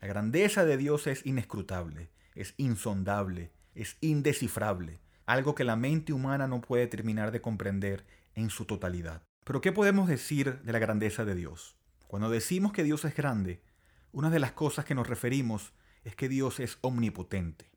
La 0.00 0.08
grandeza 0.08 0.64
de 0.64 0.78
Dios 0.78 1.06
es 1.06 1.26
inescrutable, 1.26 2.08
es 2.34 2.54
insondable, 2.56 3.52
es 3.74 3.98
indescifrable, 4.00 5.00
algo 5.26 5.54
que 5.54 5.64
la 5.64 5.76
mente 5.76 6.14
humana 6.14 6.48
no 6.48 6.62
puede 6.62 6.86
terminar 6.86 7.30
de 7.30 7.42
comprender 7.42 8.06
en 8.34 8.48
su 8.48 8.64
totalidad. 8.64 9.22
Pero 9.44 9.60
¿qué 9.60 9.70
podemos 9.70 10.08
decir 10.08 10.60
de 10.62 10.72
la 10.72 10.78
grandeza 10.78 11.26
de 11.26 11.34
Dios? 11.34 11.76
Cuando 12.06 12.30
decimos 12.30 12.72
que 12.72 12.84
Dios 12.84 13.04
es 13.04 13.14
grande, 13.14 13.60
una 14.12 14.30
de 14.30 14.38
las 14.38 14.52
cosas 14.52 14.86
que 14.86 14.94
nos 14.94 15.08
referimos 15.08 15.74
es 16.04 16.16
que 16.16 16.30
Dios 16.30 16.58
es 16.58 16.78
omnipotente. 16.80 17.67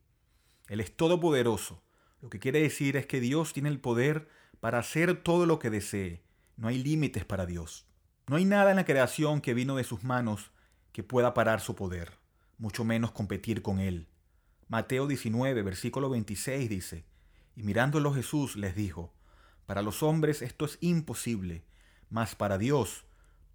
Él 0.68 0.80
es 0.80 0.96
todopoderoso. 0.96 1.82
Lo 2.20 2.30
que 2.30 2.38
quiere 2.38 2.62
decir 2.62 2.96
es 2.96 3.06
que 3.06 3.20
Dios 3.20 3.52
tiene 3.52 3.68
el 3.68 3.80
poder 3.80 4.28
para 4.60 4.78
hacer 4.78 5.22
todo 5.22 5.46
lo 5.46 5.58
que 5.58 5.70
desee. 5.70 6.22
No 6.56 6.68
hay 6.68 6.82
límites 6.82 7.24
para 7.24 7.46
Dios. 7.46 7.86
No 8.28 8.36
hay 8.36 8.44
nada 8.44 8.70
en 8.70 8.76
la 8.76 8.84
creación 8.84 9.40
que 9.40 9.54
vino 9.54 9.76
de 9.76 9.84
sus 9.84 10.04
manos 10.04 10.52
que 10.92 11.02
pueda 11.02 11.34
parar 11.34 11.60
su 11.60 11.74
poder, 11.74 12.12
mucho 12.58 12.84
menos 12.84 13.10
competir 13.10 13.62
con 13.62 13.80
Él. 13.80 14.08
Mateo 14.68 15.06
19, 15.06 15.62
versículo 15.62 16.08
26 16.10 16.68
dice, 16.68 17.04
y 17.56 17.62
mirándolo 17.62 18.14
Jesús 18.14 18.56
les 18.56 18.74
dijo, 18.74 19.12
para 19.66 19.82
los 19.82 20.02
hombres 20.02 20.42
esto 20.42 20.64
es 20.64 20.78
imposible, 20.80 21.64
mas 22.10 22.34
para 22.34 22.58
Dios 22.58 23.04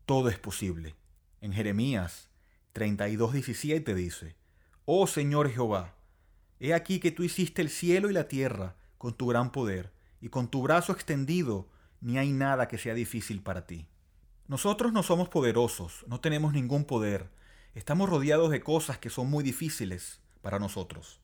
todo 0.06 0.30
es 0.30 0.38
posible. 0.38 0.96
En 1.42 1.54
Jeremías 1.54 2.30
32, 2.74 3.34
17 3.34 3.96
dice, 3.96 4.36
Oh 4.86 5.08
Señor 5.08 5.50
Jehová, 5.50 5.97
he 6.60 6.74
aquí 6.74 7.00
que 7.00 7.12
tú 7.12 7.24
hiciste 7.24 7.62
el 7.62 7.70
cielo 7.70 8.10
y 8.10 8.14
la 8.14 8.28
tierra 8.28 8.76
con 8.98 9.14
tu 9.14 9.28
gran 9.28 9.52
poder, 9.52 9.92
y 10.22 10.30
con 10.30 10.50
tu 10.50 10.62
brazo 10.62 10.92
extendido 10.92 11.70
ni 12.02 12.18
hay 12.18 12.32
nada 12.32 12.68
que 12.68 12.78
sea 12.78 12.94
difícil 12.94 13.42
para 13.42 13.66
ti. 13.66 13.88
Nosotros 14.48 14.94
no 14.94 15.04
somos 15.04 15.30
poderosos, 15.30 16.06
no 16.08 16.20
tenemos 16.20 16.54
ningún 16.54 16.86
poder, 16.86 17.30
estamos 17.76 18.10
rodeados 18.10 18.50
de 18.50 18.62
cosas 18.62 18.98
que 18.98 19.10
son 19.10 19.30
muy 19.30 19.44
difíciles, 19.44 20.22
para 20.42 20.60
nosotros. 20.60 21.20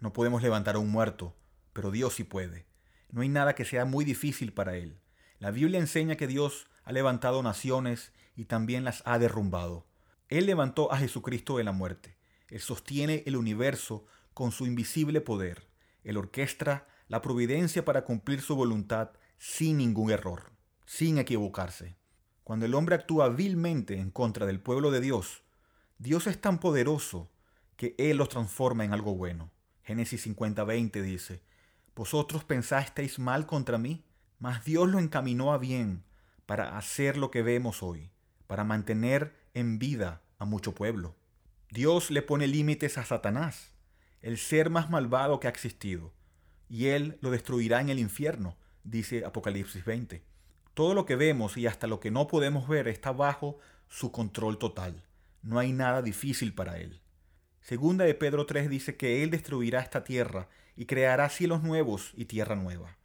No 0.00 0.12
podemos 0.12 0.42
levantar 0.42 0.76
a 0.76 0.78
un 0.78 0.90
muerto, 0.90 1.34
pero 1.72 1.90
Dios 1.90 2.14
sí 2.14 2.24
puede. 2.24 2.66
No 3.10 3.22
hay 3.22 3.28
nada 3.28 3.54
que 3.54 3.64
sea 3.64 3.84
muy 3.84 4.04
difícil 4.04 4.52
para 4.52 4.76
Él. 4.76 5.00
La 5.38 5.50
Biblia 5.50 5.80
enseña 5.80 6.16
que 6.16 6.26
Dios 6.26 6.66
ha 6.84 6.92
levantado 6.92 7.42
naciones 7.42 8.12
y 8.36 8.44
también 8.44 8.84
las 8.84 9.02
ha 9.06 9.18
derrumbado. 9.18 9.86
Él 10.28 10.46
levantó 10.46 10.92
a 10.92 10.98
Jesucristo 10.98 11.56
de 11.56 11.64
la 11.64 11.72
muerte. 11.72 12.16
Él 12.48 12.60
sostiene 12.60 13.22
el 13.26 13.36
universo 13.36 14.04
con 14.38 14.52
su 14.52 14.66
invisible 14.66 15.20
poder. 15.20 15.66
Él 16.04 16.16
orquestra 16.16 16.86
la 17.08 17.22
providencia 17.22 17.84
para 17.84 18.04
cumplir 18.04 18.40
su 18.40 18.54
voluntad 18.54 19.10
sin 19.36 19.78
ningún 19.78 20.12
error, 20.12 20.52
sin 20.86 21.18
equivocarse. 21.18 21.96
Cuando 22.44 22.64
el 22.64 22.74
hombre 22.74 22.94
actúa 22.94 23.30
vilmente 23.30 23.98
en 23.98 24.12
contra 24.12 24.46
del 24.46 24.60
pueblo 24.60 24.92
de 24.92 25.00
Dios, 25.00 25.42
Dios 25.98 26.28
es 26.28 26.40
tan 26.40 26.60
poderoso 26.60 27.32
que 27.74 27.96
Él 27.98 28.18
los 28.18 28.28
transforma 28.28 28.84
en 28.84 28.92
algo 28.92 29.16
bueno. 29.16 29.50
Génesis 29.82 30.24
50:20 30.24 31.02
dice, 31.02 31.42
Vosotros 31.96 32.44
pensasteis 32.44 33.18
mal 33.18 33.44
contra 33.44 33.76
mí, 33.76 34.04
mas 34.38 34.64
Dios 34.64 34.88
lo 34.88 35.00
encaminó 35.00 35.52
a 35.52 35.58
bien 35.58 36.04
para 36.46 36.78
hacer 36.78 37.16
lo 37.16 37.32
que 37.32 37.42
vemos 37.42 37.82
hoy, 37.82 38.12
para 38.46 38.62
mantener 38.62 39.34
en 39.54 39.80
vida 39.80 40.22
a 40.38 40.44
mucho 40.44 40.76
pueblo. 40.76 41.16
Dios 41.70 42.12
le 42.12 42.22
pone 42.22 42.46
límites 42.46 42.98
a 42.98 43.04
Satanás, 43.04 43.74
el 44.22 44.38
ser 44.38 44.70
más 44.70 44.90
malvado 44.90 45.40
que 45.40 45.46
ha 45.46 45.50
existido, 45.50 46.12
y 46.68 46.86
Él 46.86 47.18
lo 47.20 47.30
destruirá 47.30 47.80
en 47.80 47.88
el 47.88 47.98
infierno, 47.98 48.56
dice 48.84 49.24
Apocalipsis 49.24 49.84
20. 49.84 50.22
Todo 50.74 50.94
lo 50.94 51.06
que 51.06 51.16
vemos 51.16 51.56
y 51.56 51.66
hasta 51.66 51.86
lo 51.86 52.00
que 52.00 52.10
no 52.10 52.26
podemos 52.26 52.68
ver 52.68 52.88
está 52.88 53.12
bajo 53.12 53.58
su 53.88 54.12
control 54.12 54.58
total. 54.58 55.04
No 55.42 55.58
hay 55.58 55.72
nada 55.72 56.02
difícil 56.02 56.54
para 56.54 56.78
Él. 56.78 57.00
Segunda 57.60 58.04
de 58.04 58.14
Pedro 58.14 58.46
3 58.46 58.70
dice 58.70 58.96
que 58.96 59.22
Él 59.22 59.30
destruirá 59.30 59.80
esta 59.80 60.04
tierra 60.04 60.48
y 60.76 60.86
creará 60.86 61.28
cielos 61.28 61.62
nuevos 61.62 62.12
y 62.14 62.26
tierra 62.26 62.54
nueva. 62.54 62.96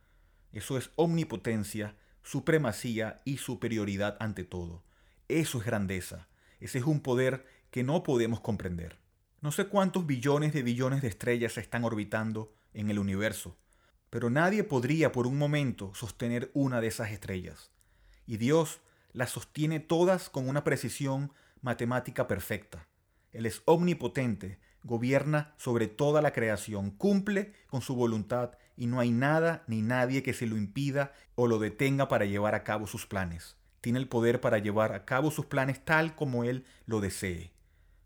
Eso 0.51 0.77
es 0.77 0.91
omnipotencia, 0.95 1.95
supremacía 2.21 3.21
y 3.25 3.37
superioridad 3.37 4.17
ante 4.19 4.43
todo. 4.43 4.83
Eso 5.27 5.57
es 5.57 5.65
grandeza. 5.65 6.27
Ese 6.59 6.77
es 6.77 6.85
un 6.85 7.01
poder 7.01 7.45
que 7.71 7.83
no 7.83 8.03
podemos 8.03 8.39
comprender. 8.39 9.02
No 9.43 9.51
sé 9.51 9.67
cuántos 9.67 10.05
billones 10.05 10.53
de 10.53 10.63
billones 10.63 11.01
de 11.01 11.09
estrellas 11.09 11.57
están 11.57 11.83
orbitando 11.83 12.53
en 12.73 12.89
el 12.89 12.97
universo, 12.97 13.57
pero 14.09 14.29
nadie 14.29 14.63
podría 14.63 15.11
por 15.11 15.27
un 15.27 15.37
momento 15.37 15.93
sostener 15.93 16.49
una 16.53 16.79
de 16.79 16.87
esas 16.87 17.11
estrellas. 17.11 17.69
Y 18.25 18.37
Dios 18.37 18.79
las 19.11 19.31
sostiene 19.31 19.81
todas 19.81 20.29
con 20.29 20.47
una 20.47 20.63
precisión 20.63 21.33
matemática 21.61 22.25
perfecta. 22.25 22.87
Él 23.33 23.45
es 23.45 23.63
omnipotente, 23.65 24.59
gobierna 24.81 25.53
sobre 25.57 25.87
toda 25.87 26.21
la 26.21 26.31
creación, 26.31 26.91
cumple 26.91 27.51
con 27.67 27.81
su 27.81 27.95
voluntad 27.97 28.51
y 28.77 28.87
no 28.87 29.01
hay 29.01 29.11
nada 29.11 29.65
ni 29.67 29.81
nadie 29.81 30.23
que 30.23 30.33
se 30.33 30.47
lo 30.47 30.55
impida 30.55 31.11
o 31.35 31.47
lo 31.47 31.59
detenga 31.59 32.07
para 32.07 32.23
llevar 32.23 32.55
a 32.55 32.63
cabo 32.63 32.87
sus 32.87 33.05
planes. 33.07 33.57
Tiene 33.81 33.99
el 33.99 34.07
poder 34.07 34.39
para 34.39 34.59
llevar 34.59 34.93
a 34.93 35.03
cabo 35.03 35.31
sus 35.31 35.47
planes 35.47 35.83
tal 35.83 36.15
como 36.15 36.45
Él 36.45 36.65
lo 36.85 37.01
desee. 37.01 37.51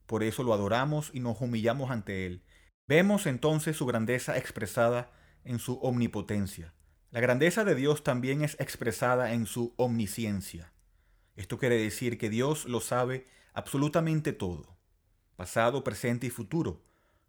Por 0.07 0.23
eso 0.23 0.41
lo 0.41 0.53
adoramos 0.53 1.11
y 1.13 1.19
nos 1.19 1.39
humillamos 1.39 1.91
ante 1.91 2.25
Él. 2.25 2.43
Vemos 2.87 3.27
entonces 3.27 3.77
su 3.77 3.85
grandeza 3.85 4.35
expresada 4.37 5.11
en 5.43 5.59
su 5.59 5.75
omnipotencia. 5.75 6.73
La 7.11 7.19
grandeza 7.19 7.63
de 7.63 7.75
Dios 7.75 8.03
también 8.03 8.43
es 8.43 8.59
expresada 8.59 9.33
en 9.33 9.45
su 9.45 9.75
omnisciencia. 9.77 10.73
Esto 11.35 11.59
quiere 11.59 11.77
decir 11.77 12.17
que 12.17 12.31
Dios 12.31 12.65
lo 12.65 12.81
sabe 12.81 13.27
absolutamente 13.53 14.33
todo 14.33 14.77
pasado, 15.37 15.83
presente 15.83 16.27
y 16.27 16.31
futuro. 16.31 16.81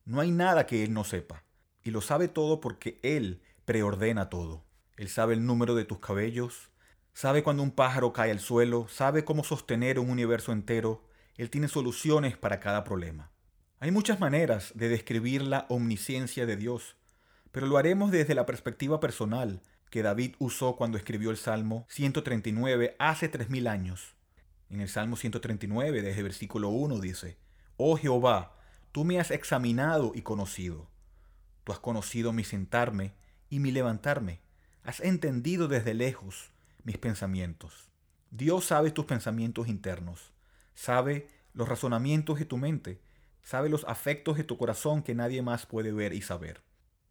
No 0.04 0.20
hay 0.20 0.32
nada 0.32 0.66
que 0.66 0.82
Él 0.82 0.92
no 0.92 1.04
sepa. 1.04 1.44
Y 1.84 1.92
lo 1.92 2.00
sabe 2.00 2.26
todo 2.26 2.60
porque 2.60 2.98
Él 3.02 3.42
preordena 3.64 4.28
todo. 4.28 4.64
Él 4.96 5.08
sabe 5.08 5.34
el 5.34 5.46
número 5.46 5.76
de 5.76 5.84
tus 5.84 6.00
cabellos, 6.00 6.70
sabe 7.12 7.44
cuando 7.44 7.62
un 7.62 7.70
pájaro 7.70 8.12
cae 8.12 8.32
al 8.32 8.40
suelo, 8.40 8.88
sabe 8.88 9.24
cómo 9.24 9.44
sostener 9.44 10.00
un 10.00 10.10
universo 10.10 10.50
entero. 10.50 11.07
Él 11.38 11.50
tiene 11.50 11.68
soluciones 11.68 12.36
para 12.36 12.60
cada 12.60 12.84
problema. 12.84 13.30
Hay 13.78 13.92
muchas 13.92 14.18
maneras 14.18 14.72
de 14.74 14.88
describir 14.88 15.40
la 15.40 15.66
omnisciencia 15.68 16.46
de 16.46 16.56
Dios, 16.56 16.96
pero 17.52 17.68
lo 17.68 17.78
haremos 17.78 18.10
desde 18.10 18.34
la 18.34 18.44
perspectiva 18.44 18.98
personal 18.98 19.62
que 19.88 20.02
David 20.02 20.34
usó 20.40 20.74
cuando 20.74 20.98
escribió 20.98 21.30
el 21.30 21.36
Salmo 21.36 21.86
139 21.88 22.96
hace 22.98 23.28
tres 23.28 23.50
mil 23.50 23.68
años. 23.68 24.16
En 24.68 24.80
el 24.80 24.88
Salmo 24.88 25.16
139, 25.16 26.02
desde 26.02 26.22
versículo 26.24 26.70
1, 26.70 26.98
dice, 26.98 27.38
Oh 27.76 27.96
Jehová, 27.96 28.56
tú 28.90 29.04
me 29.04 29.20
has 29.20 29.30
examinado 29.30 30.12
y 30.16 30.22
conocido. 30.22 30.90
Tú 31.62 31.70
has 31.70 31.78
conocido 31.78 32.32
mi 32.32 32.42
sentarme 32.42 33.14
y 33.48 33.60
mi 33.60 33.70
levantarme. 33.70 34.40
Has 34.82 34.98
entendido 34.98 35.68
desde 35.68 35.94
lejos 35.94 36.50
mis 36.82 36.98
pensamientos. 36.98 37.88
Dios 38.32 38.64
sabe 38.64 38.90
tus 38.90 39.04
pensamientos 39.04 39.68
internos, 39.68 40.32
sabe 40.78 41.26
los 41.54 41.68
razonamientos 41.68 42.38
de 42.38 42.44
tu 42.44 42.56
mente, 42.56 43.00
sabe 43.42 43.68
los 43.68 43.82
afectos 43.88 44.36
de 44.36 44.44
tu 44.44 44.56
corazón 44.56 45.02
que 45.02 45.12
nadie 45.12 45.42
más 45.42 45.66
puede 45.66 45.90
ver 45.90 46.12
y 46.12 46.22
saber. 46.22 46.62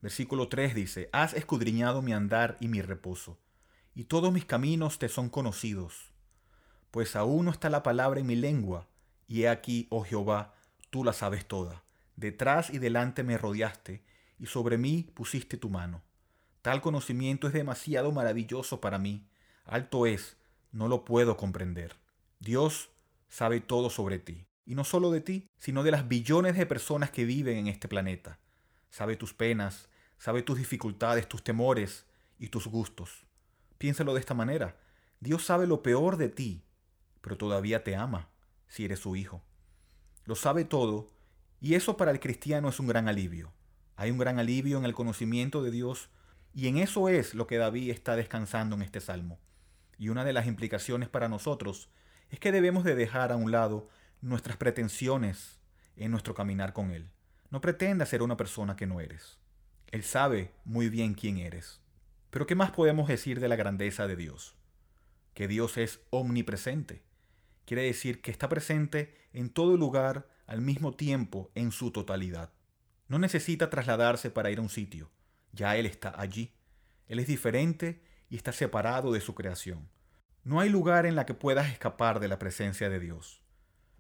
Versículo 0.02 0.48
3 0.48 0.74
dice, 0.74 1.10
Has 1.12 1.34
escudriñado 1.34 2.02
mi 2.02 2.14
andar 2.14 2.56
y 2.62 2.70
mi 2.70 2.82
reposo, 2.82 3.38
y 3.94 4.06
todos 4.06 4.32
mis 4.32 4.46
caminos 4.46 5.00
te 5.00 5.10
son 5.10 5.30
conocidos. 5.30 6.14
Pues 6.92 7.18
aún 7.18 7.44
no 7.44 7.52
está 7.52 7.70
la 7.70 7.84
palabra 7.84 8.22
en 8.22 8.28
mi 8.28 8.38
lengua, 8.38 8.88
y 9.28 9.44
he 9.44 9.50
aquí, 9.50 9.88
oh 9.90 10.06
Jehová, 10.06 10.54
tú 10.90 11.04
la 11.04 11.12
sabes 11.12 11.46
toda. 11.46 11.84
Detrás 12.16 12.70
y 12.70 12.80
delante 12.80 13.24
me 13.24 13.38
rodeaste, 13.38 14.02
y 14.40 14.46
sobre 14.46 14.78
mí 14.78 15.12
pusiste 15.14 15.58
tu 15.58 15.70
mano. 15.70 16.04
Tal 16.62 16.80
conocimiento 16.80 17.48
es 17.48 17.54
demasiado 17.54 18.14
maravilloso 18.14 18.80
para 18.80 18.98
mí, 18.98 19.28
Alto 19.66 20.06
es, 20.06 20.38
no 20.72 20.88
lo 20.88 21.04
puedo 21.04 21.36
comprender. 21.36 21.98
Dios 22.40 22.92
sabe 23.28 23.60
todo 23.60 23.90
sobre 23.90 24.20
ti. 24.20 24.48
Y 24.66 24.76
no 24.76 24.84
solo 24.84 25.12
de 25.12 25.22
ti, 25.22 25.48
sino 25.58 25.84
de 25.84 25.92
las 25.92 26.08
billones 26.08 26.58
de 26.58 26.66
personas 26.66 27.12
que 27.12 27.26
viven 27.26 27.58
en 27.58 27.68
este 27.68 27.88
planeta. 27.88 28.40
Sabe 28.90 29.16
tus 29.16 29.34
penas, 29.34 29.90
sabe 30.18 30.42
tus 30.42 30.58
dificultades, 30.58 31.28
tus 31.28 31.44
temores 31.44 32.06
y 32.38 32.50
tus 32.50 32.68
gustos. 32.68 33.26
Piénsalo 33.78 34.14
de 34.14 34.20
esta 34.20 34.34
manera. 34.34 34.78
Dios 35.20 35.46
sabe 35.46 35.68
lo 35.68 35.84
peor 35.84 36.18
de 36.18 36.30
ti, 36.30 36.64
pero 37.22 37.38
todavía 37.38 37.84
te 37.84 37.96
ama 37.96 38.30
si 38.68 38.86
eres 38.86 39.00
su 39.00 39.16
hijo. 39.16 39.44
Lo 40.26 40.36
sabe 40.36 40.66
todo 40.66 41.10
y 41.60 41.76
eso 41.76 41.98
para 41.98 42.12
el 42.12 42.20
cristiano 42.20 42.70
es 42.70 42.80
un 42.80 42.88
gran 42.88 43.08
alivio. 43.08 43.54
Hay 43.96 44.12
un 44.12 44.18
gran 44.18 44.38
alivio 44.40 44.78
en 44.78 44.86
el 44.86 44.94
conocimiento 44.94 45.64
de 45.64 45.72
Dios 45.72 46.10
y 46.54 46.68
en 46.68 46.78
eso 46.78 47.10
es 47.10 47.34
lo 47.34 47.48
que 47.48 47.58
David 47.58 47.90
está 47.90 48.16
descansando 48.16 48.76
en 48.76 48.82
este 48.82 49.00
salmo. 49.00 49.40
Y 49.98 50.10
una 50.10 50.24
de 50.24 50.34
las 50.34 50.46
implicaciones 50.46 51.10
para 51.10 51.30
nosotros 51.30 51.90
es 52.30 52.40
que 52.40 52.52
debemos 52.52 52.84
de 52.84 52.96
dejar 52.96 53.32
a 53.32 53.36
un 53.36 53.52
lado 53.52 53.90
nuestras 54.22 54.58
pretensiones 54.58 55.60
en 55.96 56.12
nuestro 56.12 56.34
caminar 56.34 56.74
con 56.74 56.92
Él. 56.92 57.10
No 57.50 57.62
pretenda 57.62 58.06
ser 58.06 58.22
una 58.22 58.38
persona 58.38 58.76
que 58.76 58.88
no 58.88 59.00
eres. 59.00 59.38
Él 59.92 60.04
sabe 60.04 60.52
muy 60.66 60.90
bien 60.90 61.14
quién 61.14 61.38
eres. 61.38 61.80
Pero 62.30 62.46
¿qué 62.46 62.56
más 62.56 62.72
podemos 62.72 63.08
decir 63.08 63.40
de 63.40 63.48
la 63.48 63.56
grandeza 63.56 64.08
de 64.08 64.16
Dios? 64.16 64.56
Que 65.34 65.48
Dios 65.48 65.78
es 65.78 66.02
omnipresente. 66.10 67.04
Quiere 67.66 67.84
decir 67.84 68.22
que 68.22 68.32
está 68.32 68.50
presente 68.50 69.16
en 69.34 69.50
todo 69.50 69.78
lugar 69.78 70.28
al 70.46 70.62
mismo 70.62 70.94
tiempo 70.94 71.52
en 71.56 71.72
su 71.72 71.92
totalidad. 71.92 72.52
No 73.08 73.20
necesita 73.20 73.70
trasladarse 73.70 74.30
para 74.30 74.52
ir 74.52 74.60
a 74.60 74.62
un 74.62 74.70
sitio. 74.70 75.10
Ya 75.54 75.78
Él 75.78 75.86
está 75.86 76.14
allí. 76.20 76.54
Él 77.08 77.20
es 77.20 77.28
diferente 77.28 78.02
y 78.30 78.36
está 78.36 78.52
separado 78.52 79.14
de 79.14 79.22
su 79.22 79.34
creación. 79.36 79.90
No 80.48 80.62
hay 80.62 80.70
lugar 80.70 81.06
en 81.06 81.18
la 81.18 81.26
que 81.26 81.34
puedas 81.34 81.70
escapar 81.70 82.22
de 82.22 82.30
la 82.30 82.40
presencia 82.40 82.90
de 82.90 83.02
Dios. 83.02 83.44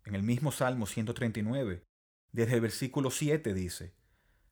En 0.05 0.15
el 0.15 0.23
mismo 0.23 0.53
Salmo 0.53 0.85
139, 0.85 1.83
desde 2.31 2.53
el 2.53 2.61
versículo 2.61 3.11
7 3.11 3.53
dice, 3.53 3.93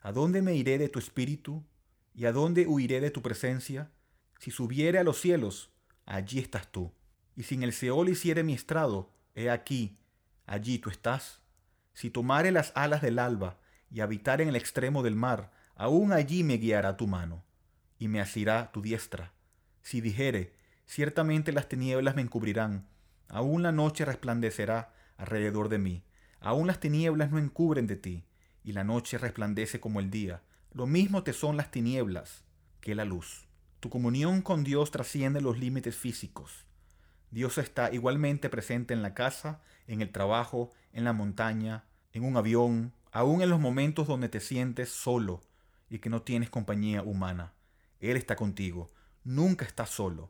¿A 0.01 0.11
dónde 0.11 0.41
me 0.41 0.55
iré 0.55 0.77
de 0.77 0.89
tu 0.89 0.99
espíritu? 0.99 1.63
¿Y 2.13 2.25
a 2.25 2.33
dónde 2.33 2.67
huiré 2.67 2.99
de 2.99 3.11
tu 3.11 3.21
presencia? 3.21 3.93
Si 4.39 4.51
subiere 4.51 4.99
a 4.99 5.05
los 5.05 5.21
cielos, 5.21 5.71
allí 6.05 6.39
estás 6.39 6.69
tú. 6.69 6.91
Y 7.33 7.43
si 7.43 7.55
en 7.55 7.63
el 7.63 7.71
Seol 7.71 8.09
hiciere 8.09 8.43
mi 8.43 8.51
estrado, 8.51 9.13
he 9.33 9.49
aquí, 9.49 9.97
allí 10.45 10.79
tú 10.79 10.89
estás. 10.89 11.43
Si 11.93 12.09
tomare 12.09 12.51
las 12.51 12.73
alas 12.75 13.01
del 13.01 13.19
alba 13.19 13.57
y 13.89 14.01
habitar 14.01 14.41
en 14.41 14.49
el 14.49 14.57
extremo 14.57 15.01
del 15.01 15.15
mar, 15.15 15.53
aún 15.75 16.11
allí 16.11 16.43
me 16.43 16.57
guiará 16.57 16.97
tu 16.97 17.07
mano, 17.07 17.45
y 17.97 18.09
me 18.09 18.19
asirá 18.19 18.69
tu 18.73 18.81
diestra. 18.81 19.31
Si 19.81 20.01
dijere, 20.01 20.54
ciertamente 20.85 21.51
las 21.51 21.69
tinieblas 21.69 22.15
me 22.15 22.21
encubrirán, 22.21 22.87
aún 23.27 23.63
la 23.63 23.71
noche 23.71 24.05
resplandecerá 24.05 24.93
alrededor 25.17 25.69
de 25.69 25.79
mí, 25.79 26.03
aún 26.39 26.67
las 26.67 26.79
tinieblas 26.79 27.31
no 27.31 27.39
encubren 27.39 27.87
de 27.87 27.95
ti, 27.95 28.23
y 28.63 28.73
la 28.73 28.83
noche 28.83 29.17
resplandece 29.17 29.79
como 29.79 29.99
el 29.99 30.09
día, 30.09 30.41
lo 30.71 30.87
mismo 30.87 31.23
te 31.23 31.33
son 31.33 31.55
las 31.55 31.71
tinieblas 31.71 32.43
que 32.81 32.95
la 32.95 33.05
luz. 33.05 33.47
Tu 33.79 33.89
comunión 33.89 34.41
con 34.41 34.63
Dios 34.63 34.91
trasciende 34.91 35.41
los 35.41 35.59
límites 35.59 35.95
físicos. 35.95 36.65
Dios 37.31 37.57
está 37.57 37.93
igualmente 37.93 38.49
presente 38.49 38.93
en 38.93 39.01
la 39.01 39.13
casa, 39.13 39.61
en 39.87 40.01
el 40.01 40.11
trabajo, 40.11 40.71
en 40.93 41.03
la 41.03 41.13
montaña, 41.13 41.83
en 42.13 42.23
un 42.23 42.37
avión, 42.37 42.93
aún 43.11 43.41
en 43.41 43.49
los 43.49 43.59
momentos 43.59 44.07
donde 44.07 44.29
te 44.29 44.39
sientes 44.39 44.89
solo 44.89 45.41
y 45.89 45.99
que 45.99 46.09
no 46.09 46.21
tienes 46.23 46.49
compañía 46.49 47.03
humana. 47.03 47.53
Él 47.99 48.17
está 48.17 48.35
contigo, 48.35 48.91
nunca 49.23 49.65
estás 49.65 49.89
solo. 49.89 50.29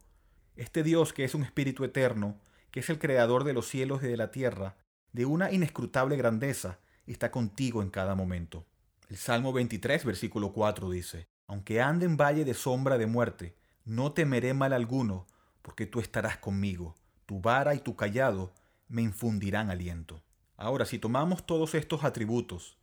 Este 0.56 0.84
Dios 0.84 1.12
que 1.12 1.26
es 1.26 1.36
un 1.36 1.44
espíritu 1.44 1.84
eterno, 1.84 2.40
que 2.72 2.80
es 2.80 2.90
el 2.90 2.98
creador 2.98 3.44
de 3.44 3.54
los 3.54 3.68
cielos 3.68 4.02
y 4.04 4.08
de 4.08 4.16
la 4.16 4.32
tierra, 4.32 4.78
de 5.12 5.26
una 5.26 5.52
inescrutable 5.52 6.16
grandeza, 6.16 6.80
está 7.08 7.30
contigo 7.30 7.82
en 7.82 7.90
cada 7.90 8.16
momento. 8.16 8.66
El 9.10 9.18
Salmo 9.18 9.52
23, 9.52 10.06
versículo 10.06 10.54
4 10.54 10.90
dice, 10.90 11.28
Aunque 11.48 11.82
ande 11.82 12.06
en 12.06 12.16
valle 12.16 12.46
de 12.46 12.54
sombra 12.54 12.98
de 12.98 13.06
muerte, 13.06 13.56
no 13.84 14.14
temeré 14.14 14.54
mal 14.54 14.72
alguno, 14.72 15.28
porque 15.62 15.86
tú 15.86 16.00
estarás 16.00 16.38
conmigo. 16.38 16.96
Tu 17.26 17.42
vara 17.42 17.76
y 17.76 17.80
tu 17.80 17.98
callado 17.98 18.54
me 18.88 19.02
infundirán 19.02 19.70
aliento. 19.70 20.24
Ahora, 20.56 20.86
si 20.86 21.00
tomamos 21.00 21.46
todos 21.46 21.76
estos 21.76 22.06
atributos 22.06 22.78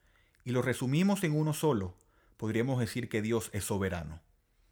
y 0.44 0.50
los 0.50 0.64
resumimos 0.64 1.24
en 1.24 1.34
uno 1.34 1.54
solo, 1.54 1.96
podríamos 2.36 2.78
decir 2.80 3.08
que 3.08 3.22
Dios 3.22 3.48
es 3.54 3.64
soberano. 3.64 4.20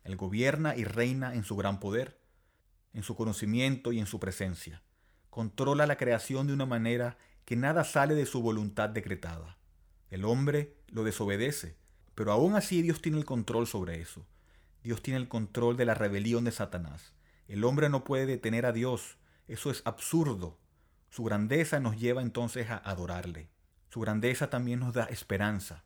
Él 0.04 0.16
gobierna 0.16 0.76
y 0.76 0.84
reina 0.84 1.34
en 1.34 1.44
su 1.44 1.56
gran 1.56 1.80
poder, 1.80 2.19
en 2.92 3.02
su 3.02 3.14
conocimiento 3.14 3.92
y 3.92 3.98
en 3.98 4.06
su 4.06 4.20
presencia. 4.20 4.82
Controla 5.30 5.86
la 5.86 5.96
creación 5.96 6.46
de 6.46 6.52
una 6.52 6.66
manera 6.66 7.18
que 7.44 7.56
nada 7.56 7.84
sale 7.84 8.14
de 8.14 8.26
su 8.26 8.42
voluntad 8.42 8.88
decretada. 8.90 9.58
El 10.10 10.24
hombre 10.24 10.76
lo 10.88 11.04
desobedece, 11.04 11.76
pero 12.14 12.32
aún 12.32 12.54
así 12.54 12.82
Dios 12.82 13.00
tiene 13.00 13.18
el 13.18 13.24
control 13.24 13.66
sobre 13.66 14.00
eso. 14.00 14.26
Dios 14.82 15.02
tiene 15.02 15.18
el 15.18 15.28
control 15.28 15.76
de 15.76 15.84
la 15.84 15.94
rebelión 15.94 16.44
de 16.44 16.52
Satanás. 16.52 17.12
El 17.48 17.64
hombre 17.64 17.88
no 17.88 18.04
puede 18.04 18.26
detener 18.26 18.66
a 18.66 18.72
Dios. 18.72 19.18
Eso 19.46 19.70
es 19.70 19.82
absurdo. 19.84 20.58
Su 21.10 21.24
grandeza 21.24 21.80
nos 21.80 21.98
lleva 21.98 22.22
entonces 22.22 22.70
a 22.70 22.76
adorarle. 22.76 23.50
Su 23.88 24.00
grandeza 24.00 24.50
también 24.50 24.80
nos 24.80 24.94
da 24.94 25.04
esperanza. 25.04 25.84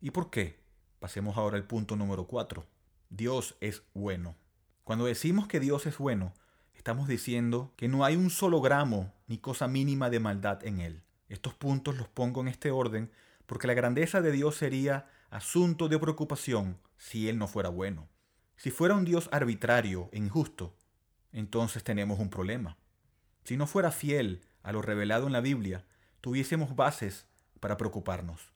¿Y 0.00 0.10
por 0.10 0.30
qué? 0.30 0.60
Pasemos 0.98 1.36
ahora 1.36 1.56
al 1.56 1.66
punto 1.66 1.96
número 1.96 2.26
4. 2.26 2.66
Dios 3.10 3.56
es 3.60 3.82
bueno. 3.94 4.36
Cuando 4.82 5.06
decimos 5.06 5.46
que 5.46 5.60
Dios 5.60 5.86
es 5.86 5.98
bueno, 5.98 6.34
estamos 6.74 7.08
diciendo 7.08 7.72
que 7.76 7.88
no 7.88 8.04
hay 8.04 8.16
un 8.16 8.30
solo 8.30 8.60
gramo 8.60 9.12
ni 9.26 9.38
cosa 9.38 9.68
mínima 9.68 10.10
de 10.10 10.20
maldad 10.20 10.64
en 10.64 10.80
Él. 10.80 11.02
Estos 11.28 11.54
puntos 11.54 11.96
los 11.96 12.08
pongo 12.08 12.40
en 12.40 12.48
este 12.48 12.70
orden 12.70 13.10
porque 13.46 13.66
la 13.66 13.74
grandeza 13.74 14.20
de 14.20 14.32
Dios 14.32 14.56
sería 14.56 15.06
asunto 15.30 15.88
de 15.88 15.98
preocupación 15.98 16.78
si 16.96 17.28
Él 17.28 17.38
no 17.38 17.48
fuera 17.48 17.68
bueno. 17.68 18.08
Si 18.56 18.70
fuera 18.70 18.94
un 18.94 19.04
Dios 19.04 19.28
arbitrario 19.32 20.08
e 20.12 20.18
injusto, 20.18 20.76
entonces 21.32 21.82
tenemos 21.82 22.18
un 22.18 22.30
problema. 22.30 22.76
Si 23.44 23.56
no 23.56 23.66
fuera 23.66 23.90
fiel 23.90 24.42
a 24.62 24.72
lo 24.72 24.80
revelado 24.80 25.26
en 25.26 25.32
la 25.32 25.40
Biblia, 25.40 25.84
tuviésemos 26.20 26.76
bases 26.76 27.26
para 27.60 27.76
preocuparnos. 27.76 28.52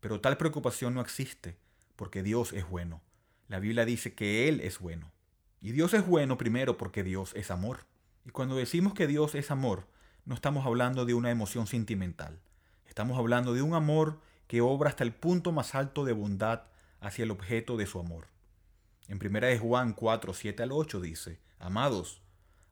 Pero 0.00 0.20
tal 0.20 0.36
preocupación 0.36 0.94
no 0.94 1.00
existe, 1.00 1.58
porque 1.94 2.22
Dios 2.22 2.52
es 2.52 2.68
bueno. 2.68 3.02
La 3.48 3.60
Biblia 3.60 3.84
dice 3.84 4.14
que 4.14 4.48
Él 4.48 4.60
es 4.60 4.78
bueno. 4.78 5.12
Y 5.62 5.70
Dios 5.70 5.94
es 5.94 6.04
bueno 6.04 6.36
primero 6.36 6.76
porque 6.76 7.04
Dios 7.04 7.32
es 7.36 7.52
amor. 7.52 7.86
Y 8.24 8.30
cuando 8.30 8.56
decimos 8.56 8.94
que 8.94 9.06
Dios 9.06 9.36
es 9.36 9.52
amor, 9.52 9.86
no 10.24 10.34
estamos 10.34 10.66
hablando 10.66 11.06
de 11.06 11.14
una 11.14 11.30
emoción 11.30 11.68
sentimental. 11.68 12.40
Estamos 12.84 13.16
hablando 13.16 13.54
de 13.54 13.62
un 13.62 13.74
amor 13.74 14.20
que 14.48 14.60
obra 14.60 14.90
hasta 14.90 15.04
el 15.04 15.14
punto 15.14 15.52
más 15.52 15.76
alto 15.76 16.04
de 16.04 16.12
bondad 16.12 16.64
hacia 17.00 17.22
el 17.22 17.30
objeto 17.30 17.76
de 17.76 17.86
su 17.86 18.00
amor. 18.00 18.26
En 19.06 19.24
1 19.24 19.46
de 19.46 19.58
Juan 19.58 19.92
4, 19.92 20.34
7 20.34 20.64
al 20.64 20.72
8 20.72 21.00
dice, 21.00 21.38
Amados, 21.60 22.22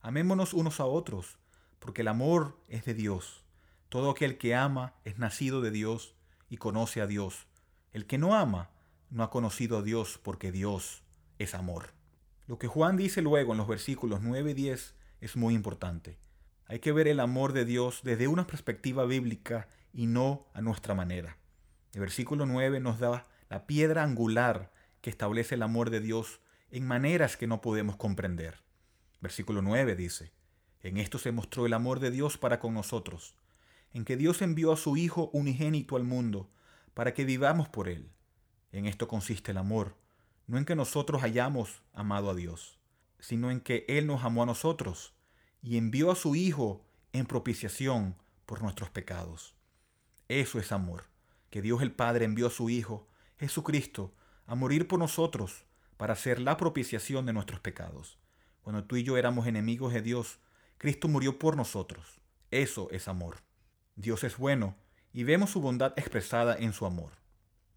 amémonos 0.00 0.53
unos 0.53 0.81
a 0.81 0.85
otros, 0.85 1.38
porque 1.79 2.03
el 2.03 2.09
amor 2.09 2.59
es 2.66 2.85
de 2.85 2.94
Dios. 2.94 3.44
Todo 3.88 4.11
aquel 4.11 4.37
que 4.37 4.57
ama 4.57 4.94
es 5.05 5.16
nacido 5.16 5.61
de 5.61 5.70
Dios 5.70 6.16
y 6.48 6.57
conoce 6.57 7.00
a 7.00 7.07
Dios. 7.07 7.46
El 7.92 8.07
que 8.07 8.18
no 8.18 8.35
ama 8.35 8.70
no 9.11 9.22
ha 9.22 9.31
conocido 9.31 9.79
a 9.79 9.83
Dios 9.83 10.18
porque 10.22 10.50
Dios 10.50 11.05
es 11.38 11.55
amor. 11.55 12.00
Lo 12.51 12.59
que 12.59 12.67
Juan 12.67 12.97
dice 12.97 13.23
luego 13.23 13.53
en 13.53 13.59
los 13.59 13.69
versículos 13.69 14.23
9 14.23 14.51
y 14.51 14.55
10 14.55 14.97
es 15.21 15.37
muy 15.37 15.55
importante. 15.55 16.19
Hay 16.67 16.81
que 16.81 16.91
ver 16.91 17.07
el 17.07 17.21
amor 17.21 17.53
de 17.53 17.65
Dios 17.65 18.01
desde 18.03 18.27
una 18.27 18.49
perspectiva 18.49 19.05
bíblica 19.05 19.69
y 19.93 20.07
no 20.07 20.49
a 20.53 20.61
nuestra 20.61 20.97
manera. 20.97 21.37
El 21.95 22.01
versículo 22.01 22.47
9 22.47 22.81
nos 22.81 22.99
da 22.99 23.25
la 23.49 23.69
piedra 23.69 24.03
angular 24.03 24.73
que 25.01 25.11
establece 25.11 25.55
el 25.55 25.63
amor 25.63 25.91
de 25.91 26.01
Dios 26.01 26.41
en 26.73 26.89
maneras 26.89 27.37
que 27.37 27.47
no 27.47 27.61
podemos 27.61 27.95
comprender. 27.95 28.65
Versículo 29.21 29.63
9 29.63 29.95
dice, 29.95 30.33
En 30.81 30.97
esto 30.97 31.21
se 31.21 31.31
mostró 31.31 31.67
el 31.67 31.73
amor 31.73 32.01
de 32.01 32.11
Dios 32.11 32.37
para 32.37 32.59
con 32.59 32.75
nosotros, 32.75 33.37
en 33.93 34.05
que 34.05 34.17
Dios 34.17 34.43
envió 34.43 34.73
a 34.73 34.77
su 34.77 34.97
Hijo 34.97 35.31
unigénito 35.33 35.95
al 35.95 36.03
mundo, 36.03 36.51
para 36.95 37.15
que 37.15 37.25
vivamos 37.25 37.69
por 37.69 37.89
Él. 37.89 38.11
En 38.73 38.87
esto 38.87 39.07
consiste 39.07 39.53
el 39.53 39.59
amor, 39.59 40.00
no 40.51 40.59
en 40.59 40.65
que 40.65 40.75
nosotros 40.75 41.23
hayamos 41.23 41.81
amado 41.93 42.29
a 42.29 42.35
Dios, 42.35 42.81
sino 43.21 43.53
en 43.53 43.61
que 43.61 43.85
Él 43.87 44.09
nos 44.09 44.25
amó 44.25 44.43
a 44.43 44.47
nosotros 44.47 45.15
y 45.63 45.77
envió 45.77 46.11
a 46.11 46.17
su 46.17 46.35
Hijo 46.35 46.85
en 47.13 47.25
propiciación 47.25 48.17
por 48.47 48.61
nuestros 48.61 48.91
pecados. 48.91 49.55
Eso 50.27 50.59
es 50.59 50.73
amor 50.73 51.05
que 51.51 51.63
Dios 51.63 51.83
el 51.83 51.93
Padre 51.93 52.25
envió 52.25 52.49
a 52.49 52.51
su 52.51 52.69
Hijo, 52.69 53.07
Jesucristo, 53.39 54.13
a 54.45 54.57
morir 54.57 54.89
por 54.89 54.99
nosotros 54.99 55.67
para 55.97 56.15
hacer 56.15 56.41
la 56.41 56.57
propiciación 56.57 57.27
de 57.27 57.33
nuestros 57.33 57.61
pecados. 57.61 58.19
Cuando 58.63 58.83
tú 58.83 58.97
y 58.97 59.05
yo 59.05 59.17
éramos 59.17 59.47
enemigos 59.47 59.93
de 59.93 60.03
Dios, 60.03 60.41
Cristo 60.79 61.07
murió 61.07 61.39
por 61.39 61.57
nosotros. 61.57 62.21
Eso 62.51 62.89
es 62.91 63.07
amor. 63.07 63.37
Dios 63.95 64.25
es 64.25 64.37
bueno 64.37 64.75
y 65.13 65.23
vemos 65.23 65.51
su 65.51 65.61
bondad 65.61 65.93
expresada 65.97 66.57
en 66.57 66.73
su 66.73 66.87
amor. 66.87 67.13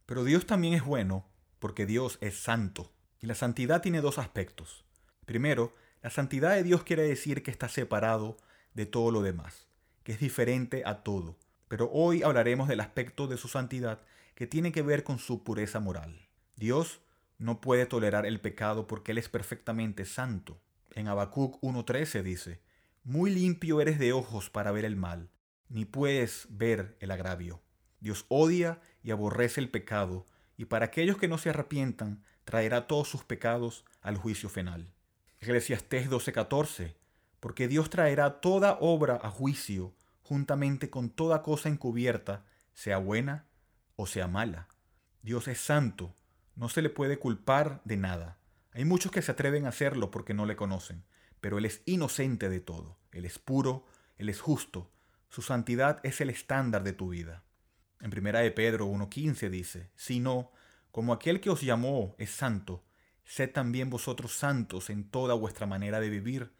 Pero 0.08 0.24
Dios 0.24 0.48
también 0.48 0.74
es 0.74 0.84
bueno 0.84 1.28
porque 1.64 1.86
Dios 1.86 2.18
es 2.20 2.38
santo. 2.38 2.92
Y 3.22 3.26
la 3.26 3.36
santidad 3.36 3.82
tiene 3.82 4.02
dos 4.02 4.18
aspectos. 4.18 4.84
Primero, 5.26 5.74
La 6.02 6.10
santidad 6.10 6.54
de 6.54 6.64
Dios 6.64 6.84
quiere 6.84 7.04
decir 7.04 7.42
que 7.42 7.52
está 7.52 7.70
separado 7.70 8.36
de 8.74 8.86
todo 8.86 9.12
lo 9.12 9.22
demás, 9.22 9.70
que 10.04 10.12
es 10.12 10.20
diferente 10.20 10.84
a 10.86 11.04
todo. 11.04 11.38
Pero 11.70 11.90
hoy 11.90 12.22
hablaremos 12.22 12.68
del 12.68 12.82
aspecto 12.82 13.28
de 13.28 13.38
su 13.38 13.48
santidad 13.48 14.02
que 14.36 14.46
tiene 14.46 14.74
que 14.74 14.82
ver 14.82 15.06
con 15.06 15.20
su 15.20 15.46
pureza 15.46 15.80
moral. 15.80 16.28
Dios 16.58 17.00
no 17.38 17.62
puede 17.62 17.86
tolerar 17.86 18.26
el 18.26 18.42
pecado 18.42 18.86
porque 18.86 19.14
Él 19.14 19.18
es 19.18 19.30
perfectamente 19.30 20.04
santo. 20.04 20.60
En 20.94 21.08
Habacuc 21.08 21.62
1.13 21.62 22.24
dice, 22.24 22.60
Muy 23.06 23.32
limpio 23.32 23.80
eres 23.80 24.00
de 24.00 24.12
ojos 24.12 24.50
para 24.50 24.74
ver 24.74 24.84
el 24.84 24.98
mal, 24.98 25.30
ni 25.70 25.86
puedes 25.86 26.46
ver 26.50 26.98
el 27.00 27.10
agravio. 27.12 27.62
Dios 28.02 28.26
odia 28.28 28.82
y 29.02 29.12
aborrece 29.12 29.62
el 29.62 29.70
pecado, 29.70 30.26
y 30.58 30.66
para 30.66 30.86
aquellos 30.86 31.18
que 31.18 31.28
no 31.28 31.38
se 31.38 31.50
arrepientan, 31.50 32.24
traerá 32.46 32.88
todos 32.88 33.08
sus 33.08 33.24
pecados 33.24 33.86
al 34.02 34.18
juicio 34.18 34.50
final. 34.50 34.92
Eclesiastés 35.40 36.10
12:14, 36.10 36.96
porque 37.40 37.68
Dios 37.68 37.90
traerá 37.90 38.42
toda 38.42 38.78
obra 38.80 39.20
a 39.22 39.30
juicio, 39.30 39.94
juntamente 40.22 40.90
con 40.90 41.10
toda 41.10 41.42
cosa 41.42 41.70
encubierta, 41.70 42.46
sea 42.74 42.98
buena 42.98 43.46
o 43.96 44.08
sea 44.08 44.28
mala. 44.28 44.68
Dios 45.22 45.48
es 45.48 45.60
santo, 45.60 46.16
no 46.56 46.70
se 46.70 46.82
le 46.82 46.90
puede 46.90 47.20
culpar 47.20 47.82
de 47.84 47.98
nada. 47.98 48.38
Hay 48.72 48.86
muchos 48.86 49.12
que 49.12 49.22
se 49.22 49.32
atreven 49.32 49.66
a 49.66 49.70
hacerlo 49.70 50.12
porque 50.12 50.34
no 50.34 50.46
le 50.46 50.56
conocen, 50.56 51.04
pero 51.42 51.58
Él 51.58 51.66
es 51.66 51.82
inocente 51.86 52.50
de 52.50 52.60
todo. 52.60 52.98
Él 53.12 53.26
es 53.26 53.40
puro, 53.40 53.86
Él 54.18 54.30
es 54.30 54.42
justo. 54.42 54.90
Su 55.30 55.42
santidad 55.42 56.00
es 56.04 56.22
el 56.22 56.30
estándar 56.30 56.84
de 56.84 56.94
tu 56.94 57.10
vida. 57.10 57.44
En 58.04 58.10
primera 58.10 58.42
de 58.42 58.52
Pedro 58.52 58.90
1.15 58.90 59.50
dice, 59.50 59.90
si 59.96 60.20
no, 60.20 60.52
como 60.92 61.14
aquel 61.14 61.40
que 61.40 61.50
os 61.50 61.62
llamó 61.62 62.16
es 62.18 62.32
santo, 62.32 62.84
sed 63.24 63.52
también 63.52 63.90
vosotros 63.90 64.34
santos 64.34 64.90
en 64.90 65.10
toda 65.10 65.36
vuestra 65.36 65.68
manera 65.68 66.02
de 66.02 66.10
vivir, 66.10 66.52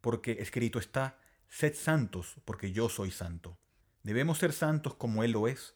porque 0.00 0.36
escrito 0.38 0.78
está, 0.78 1.18
sed 1.48 1.74
santos, 1.74 2.36
porque 2.44 2.70
yo 2.70 2.88
soy 2.88 3.10
santo. 3.10 3.58
Debemos 4.04 4.38
ser 4.38 4.52
santos 4.52 4.94
como 4.94 5.24
Él 5.24 5.32
lo 5.32 5.48
es. 5.48 5.74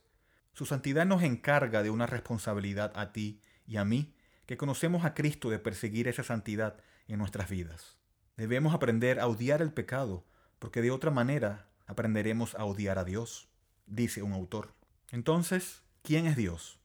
Su 0.53 0.65
santidad 0.65 1.05
nos 1.07 1.25
encarga 1.25 1.83
de 1.83 1.91
una 1.91 2.07
responsabilidad 2.07 2.93
a 2.95 3.11
ti 3.11 3.41
y 3.67 3.79
a 3.79 3.85
mí, 3.85 4.15
que 4.47 4.57
conocemos 4.57 5.05
a 5.05 5.15
Cristo 5.15 5.51
de 5.51 5.59
perseguir 5.59 6.07
esa 6.07 6.23
santidad 6.23 6.77
en 7.09 7.19
nuestras 7.19 7.51
vidas. 7.51 7.97
Debemos 8.37 8.77
aprender 8.77 9.19
a 9.19 9.27
odiar 9.27 9.61
el 9.61 9.73
pecado, 9.73 10.25
porque 10.61 10.83
de 10.83 10.93
otra 10.93 11.11
manera 11.11 11.69
aprenderemos 11.89 12.55
a 12.55 12.65
odiar 12.65 13.01
a 13.01 13.05
Dios, 13.05 13.49
dice 13.87 14.23
un 14.23 14.33
autor. 14.33 14.77
Entonces, 15.11 15.83
¿quién 16.03 16.27
es 16.27 16.37
Dios? 16.37 16.79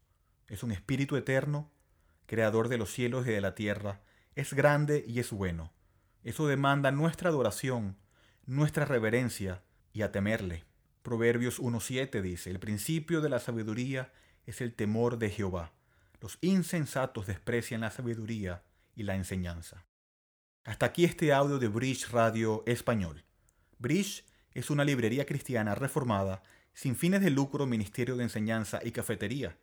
Es 0.48 0.64
un 0.64 0.72
espíritu 0.72 1.16
eterno, 1.16 1.72
creador 2.26 2.68
de 2.68 2.78
los 2.78 2.92
cielos 2.92 3.26
y 3.28 3.32
de 3.32 3.42
la 3.42 3.56
tierra, 3.56 4.02
es 4.36 4.54
grande 4.54 5.04
y 5.08 5.20
es 5.20 5.32
bueno. 5.32 5.72
Eso 6.24 6.48
demanda 6.48 6.92
nuestra 6.92 7.30
adoración, 7.30 7.98
nuestra 8.46 8.86
reverencia 8.86 9.64
y 9.94 10.04
a 10.04 10.12
temerle. 10.12 10.66
Proverbios 11.02 11.60
1.7 11.60 12.22
dice, 12.22 12.52
el 12.52 12.60
principio 12.60 13.22
de 13.22 13.30
la 13.30 13.40
sabiduría 13.40 14.14
es 14.46 14.62
el 14.62 14.74
temor 14.74 15.18
de 15.18 15.30
Jehová 15.30 15.74
los 16.22 16.38
insensatos 16.42 17.26
desprecian 17.26 17.82
la 17.82 17.90
sabiduría 17.90 18.64
y 18.96 19.04
la 19.04 19.16
enseñanza. 19.16 19.86
Hasta 20.64 20.86
aquí 20.86 21.04
este 21.04 21.34
audio 21.34 21.58
de 21.58 21.68
Bridge 21.68 22.10
Radio 22.12 22.64
Español. 22.68 23.26
Bridge 23.80 24.24
es 24.54 24.70
una 24.70 24.86
librería 24.86 25.26
cristiana 25.26 25.74
reformada, 25.74 26.44
sin 26.74 26.96
fines 26.96 27.22
de 27.22 27.30
lucro, 27.30 27.66
ministerio 27.66 28.16
de 28.16 28.24
enseñanza 28.24 28.80
y 28.84 28.92
cafetería. 28.92 29.58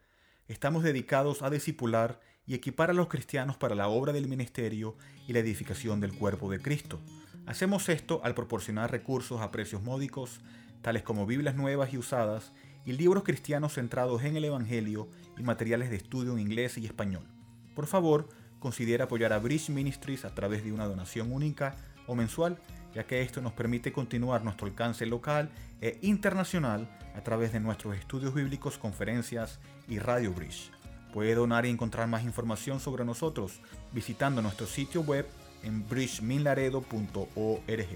Estamos 0.47 0.83
dedicados 0.83 1.42
a 1.42 1.51
discipular 1.51 2.21
y 2.47 2.55
equipar 2.55 2.90
a 2.90 2.94
los 2.94 3.09
cristianos 3.09 3.57
para 3.57 3.75
la 3.75 3.88
obra 3.88 4.12
del 4.12 4.29
ministerio 4.29 4.97
y 5.27 5.33
la 5.33 5.40
edificación 5.40 6.01
del 6.01 6.14
cuerpo 6.14 6.51
de 6.51 6.61
Cristo. 6.61 7.01
Hacemos 7.47 7.88
esto 7.88 8.21
al 8.25 8.35
proporcionar 8.35 8.90
recursos 8.90 9.40
a 9.40 9.51
precios 9.51 9.83
módicos, 9.83 10.40
tales 10.83 11.03
como 11.03 11.27
Biblias 11.27 11.55
nuevas 11.55 11.92
y 11.92 11.99
usadas, 11.99 12.53
y 12.85 12.92
libros 12.92 13.25
cristianos 13.25 13.75
centrados 13.75 14.23
en 14.25 14.37
el 14.37 14.44
Evangelio 14.44 15.09
y 15.37 15.42
materiales 15.42 15.90
de 15.90 15.97
estudio 15.97 16.33
en 16.33 16.38
inglés 16.38 16.79
y 16.79 16.87
español. 16.87 17.27
Por 17.75 17.87
favor, 17.87 18.29
considera 18.59 19.05
apoyar 19.05 19.33
a 19.33 19.38
Bridge 19.38 19.71
Ministries 19.71 20.25
a 20.25 20.35
través 20.35 20.64
de 20.64 20.73
una 20.73 20.87
donación 20.87 21.33
única 21.33 21.77
o 22.07 22.14
mensual, 22.14 22.59
ya 22.94 23.05
que 23.05 23.23
esto 23.23 23.40
nos 23.40 23.53
permite 23.53 23.92
continuar 23.92 24.44
nuestro 24.44 24.66
alcance 24.66 25.07
local 25.07 25.51
e 25.81 25.99
internacional 26.03 26.88
a 27.14 27.23
través 27.23 27.53
de 27.53 27.61
nuestros 27.61 27.97
estudios 27.97 28.35
bíblicos, 28.35 28.79
conferencias 28.79 29.59
y 29.88 29.99
Radio 29.99 30.33
Bridge. 30.33 30.71
Puede 31.12 31.35
donar 31.35 31.66
y 31.66 31.71
encontrar 31.71 32.09
más 32.09 32.25
información 32.25 32.81
sobre 32.81 33.05
nosotros 33.05 33.61
visitando 33.92 34.42
nuestro 34.42 34.66
sitio 34.66 35.03
web 35.03 35.27
en 35.62 35.88
bridgeminlaredo.org. 35.88 37.88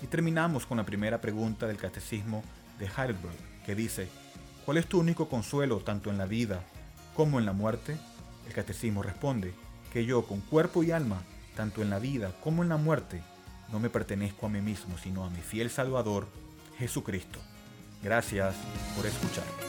Y 0.00 0.06
terminamos 0.06 0.66
con 0.66 0.76
la 0.76 0.84
primera 0.84 1.20
pregunta 1.20 1.66
del 1.66 1.76
Catecismo 1.76 2.44
de 2.78 2.86
Heidelberg, 2.86 3.36
que 3.64 3.74
dice, 3.74 4.08
¿Cuál 4.68 4.76
es 4.76 4.86
tu 4.86 5.00
único 5.00 5.30
consuelo 5.30 5.78
tanto 5.78 6.10
en 6.10 6.18
la 6.18 6.26
vida 6.26 6.62
como 7.16 7.38
en 7.38 7.46
la 7.46 7.54
muerte? 7.54 7.96
El 8.46 8.52
catecismo 8.52 9.02
responde 9.02 9.54
que 9.92 10.04
yo 10.04 10.22
con 10.22 10.40
cuerpo 10.40 10.82
y 10.82 10.90
alma, 10.90 11.22
tanto 11.56 11.82
en 11.82 11.90
la 11.90 11.98
vida 11.98 12.32
como 12.42 12.62
en 12.62 12.68
la 12.68 12.76
muerte, 12.76 13.22
no 13.72 13.80
me 13.80 13.90
pertenezco 13.90 14.46
a 14.46 14.48
mí 14.48 14.60
mismo, 14.60 14.96
sino 14.98 15.24
a 15.24 15.30
mi 15.30 15.40
fiel 15.40 15.70
Salvador, 15.70 16.26
Jesucristo. 16.78 17.38
Gracias 18.02 18.54
por 18.96 19.06
escuchar. 19.06 19.67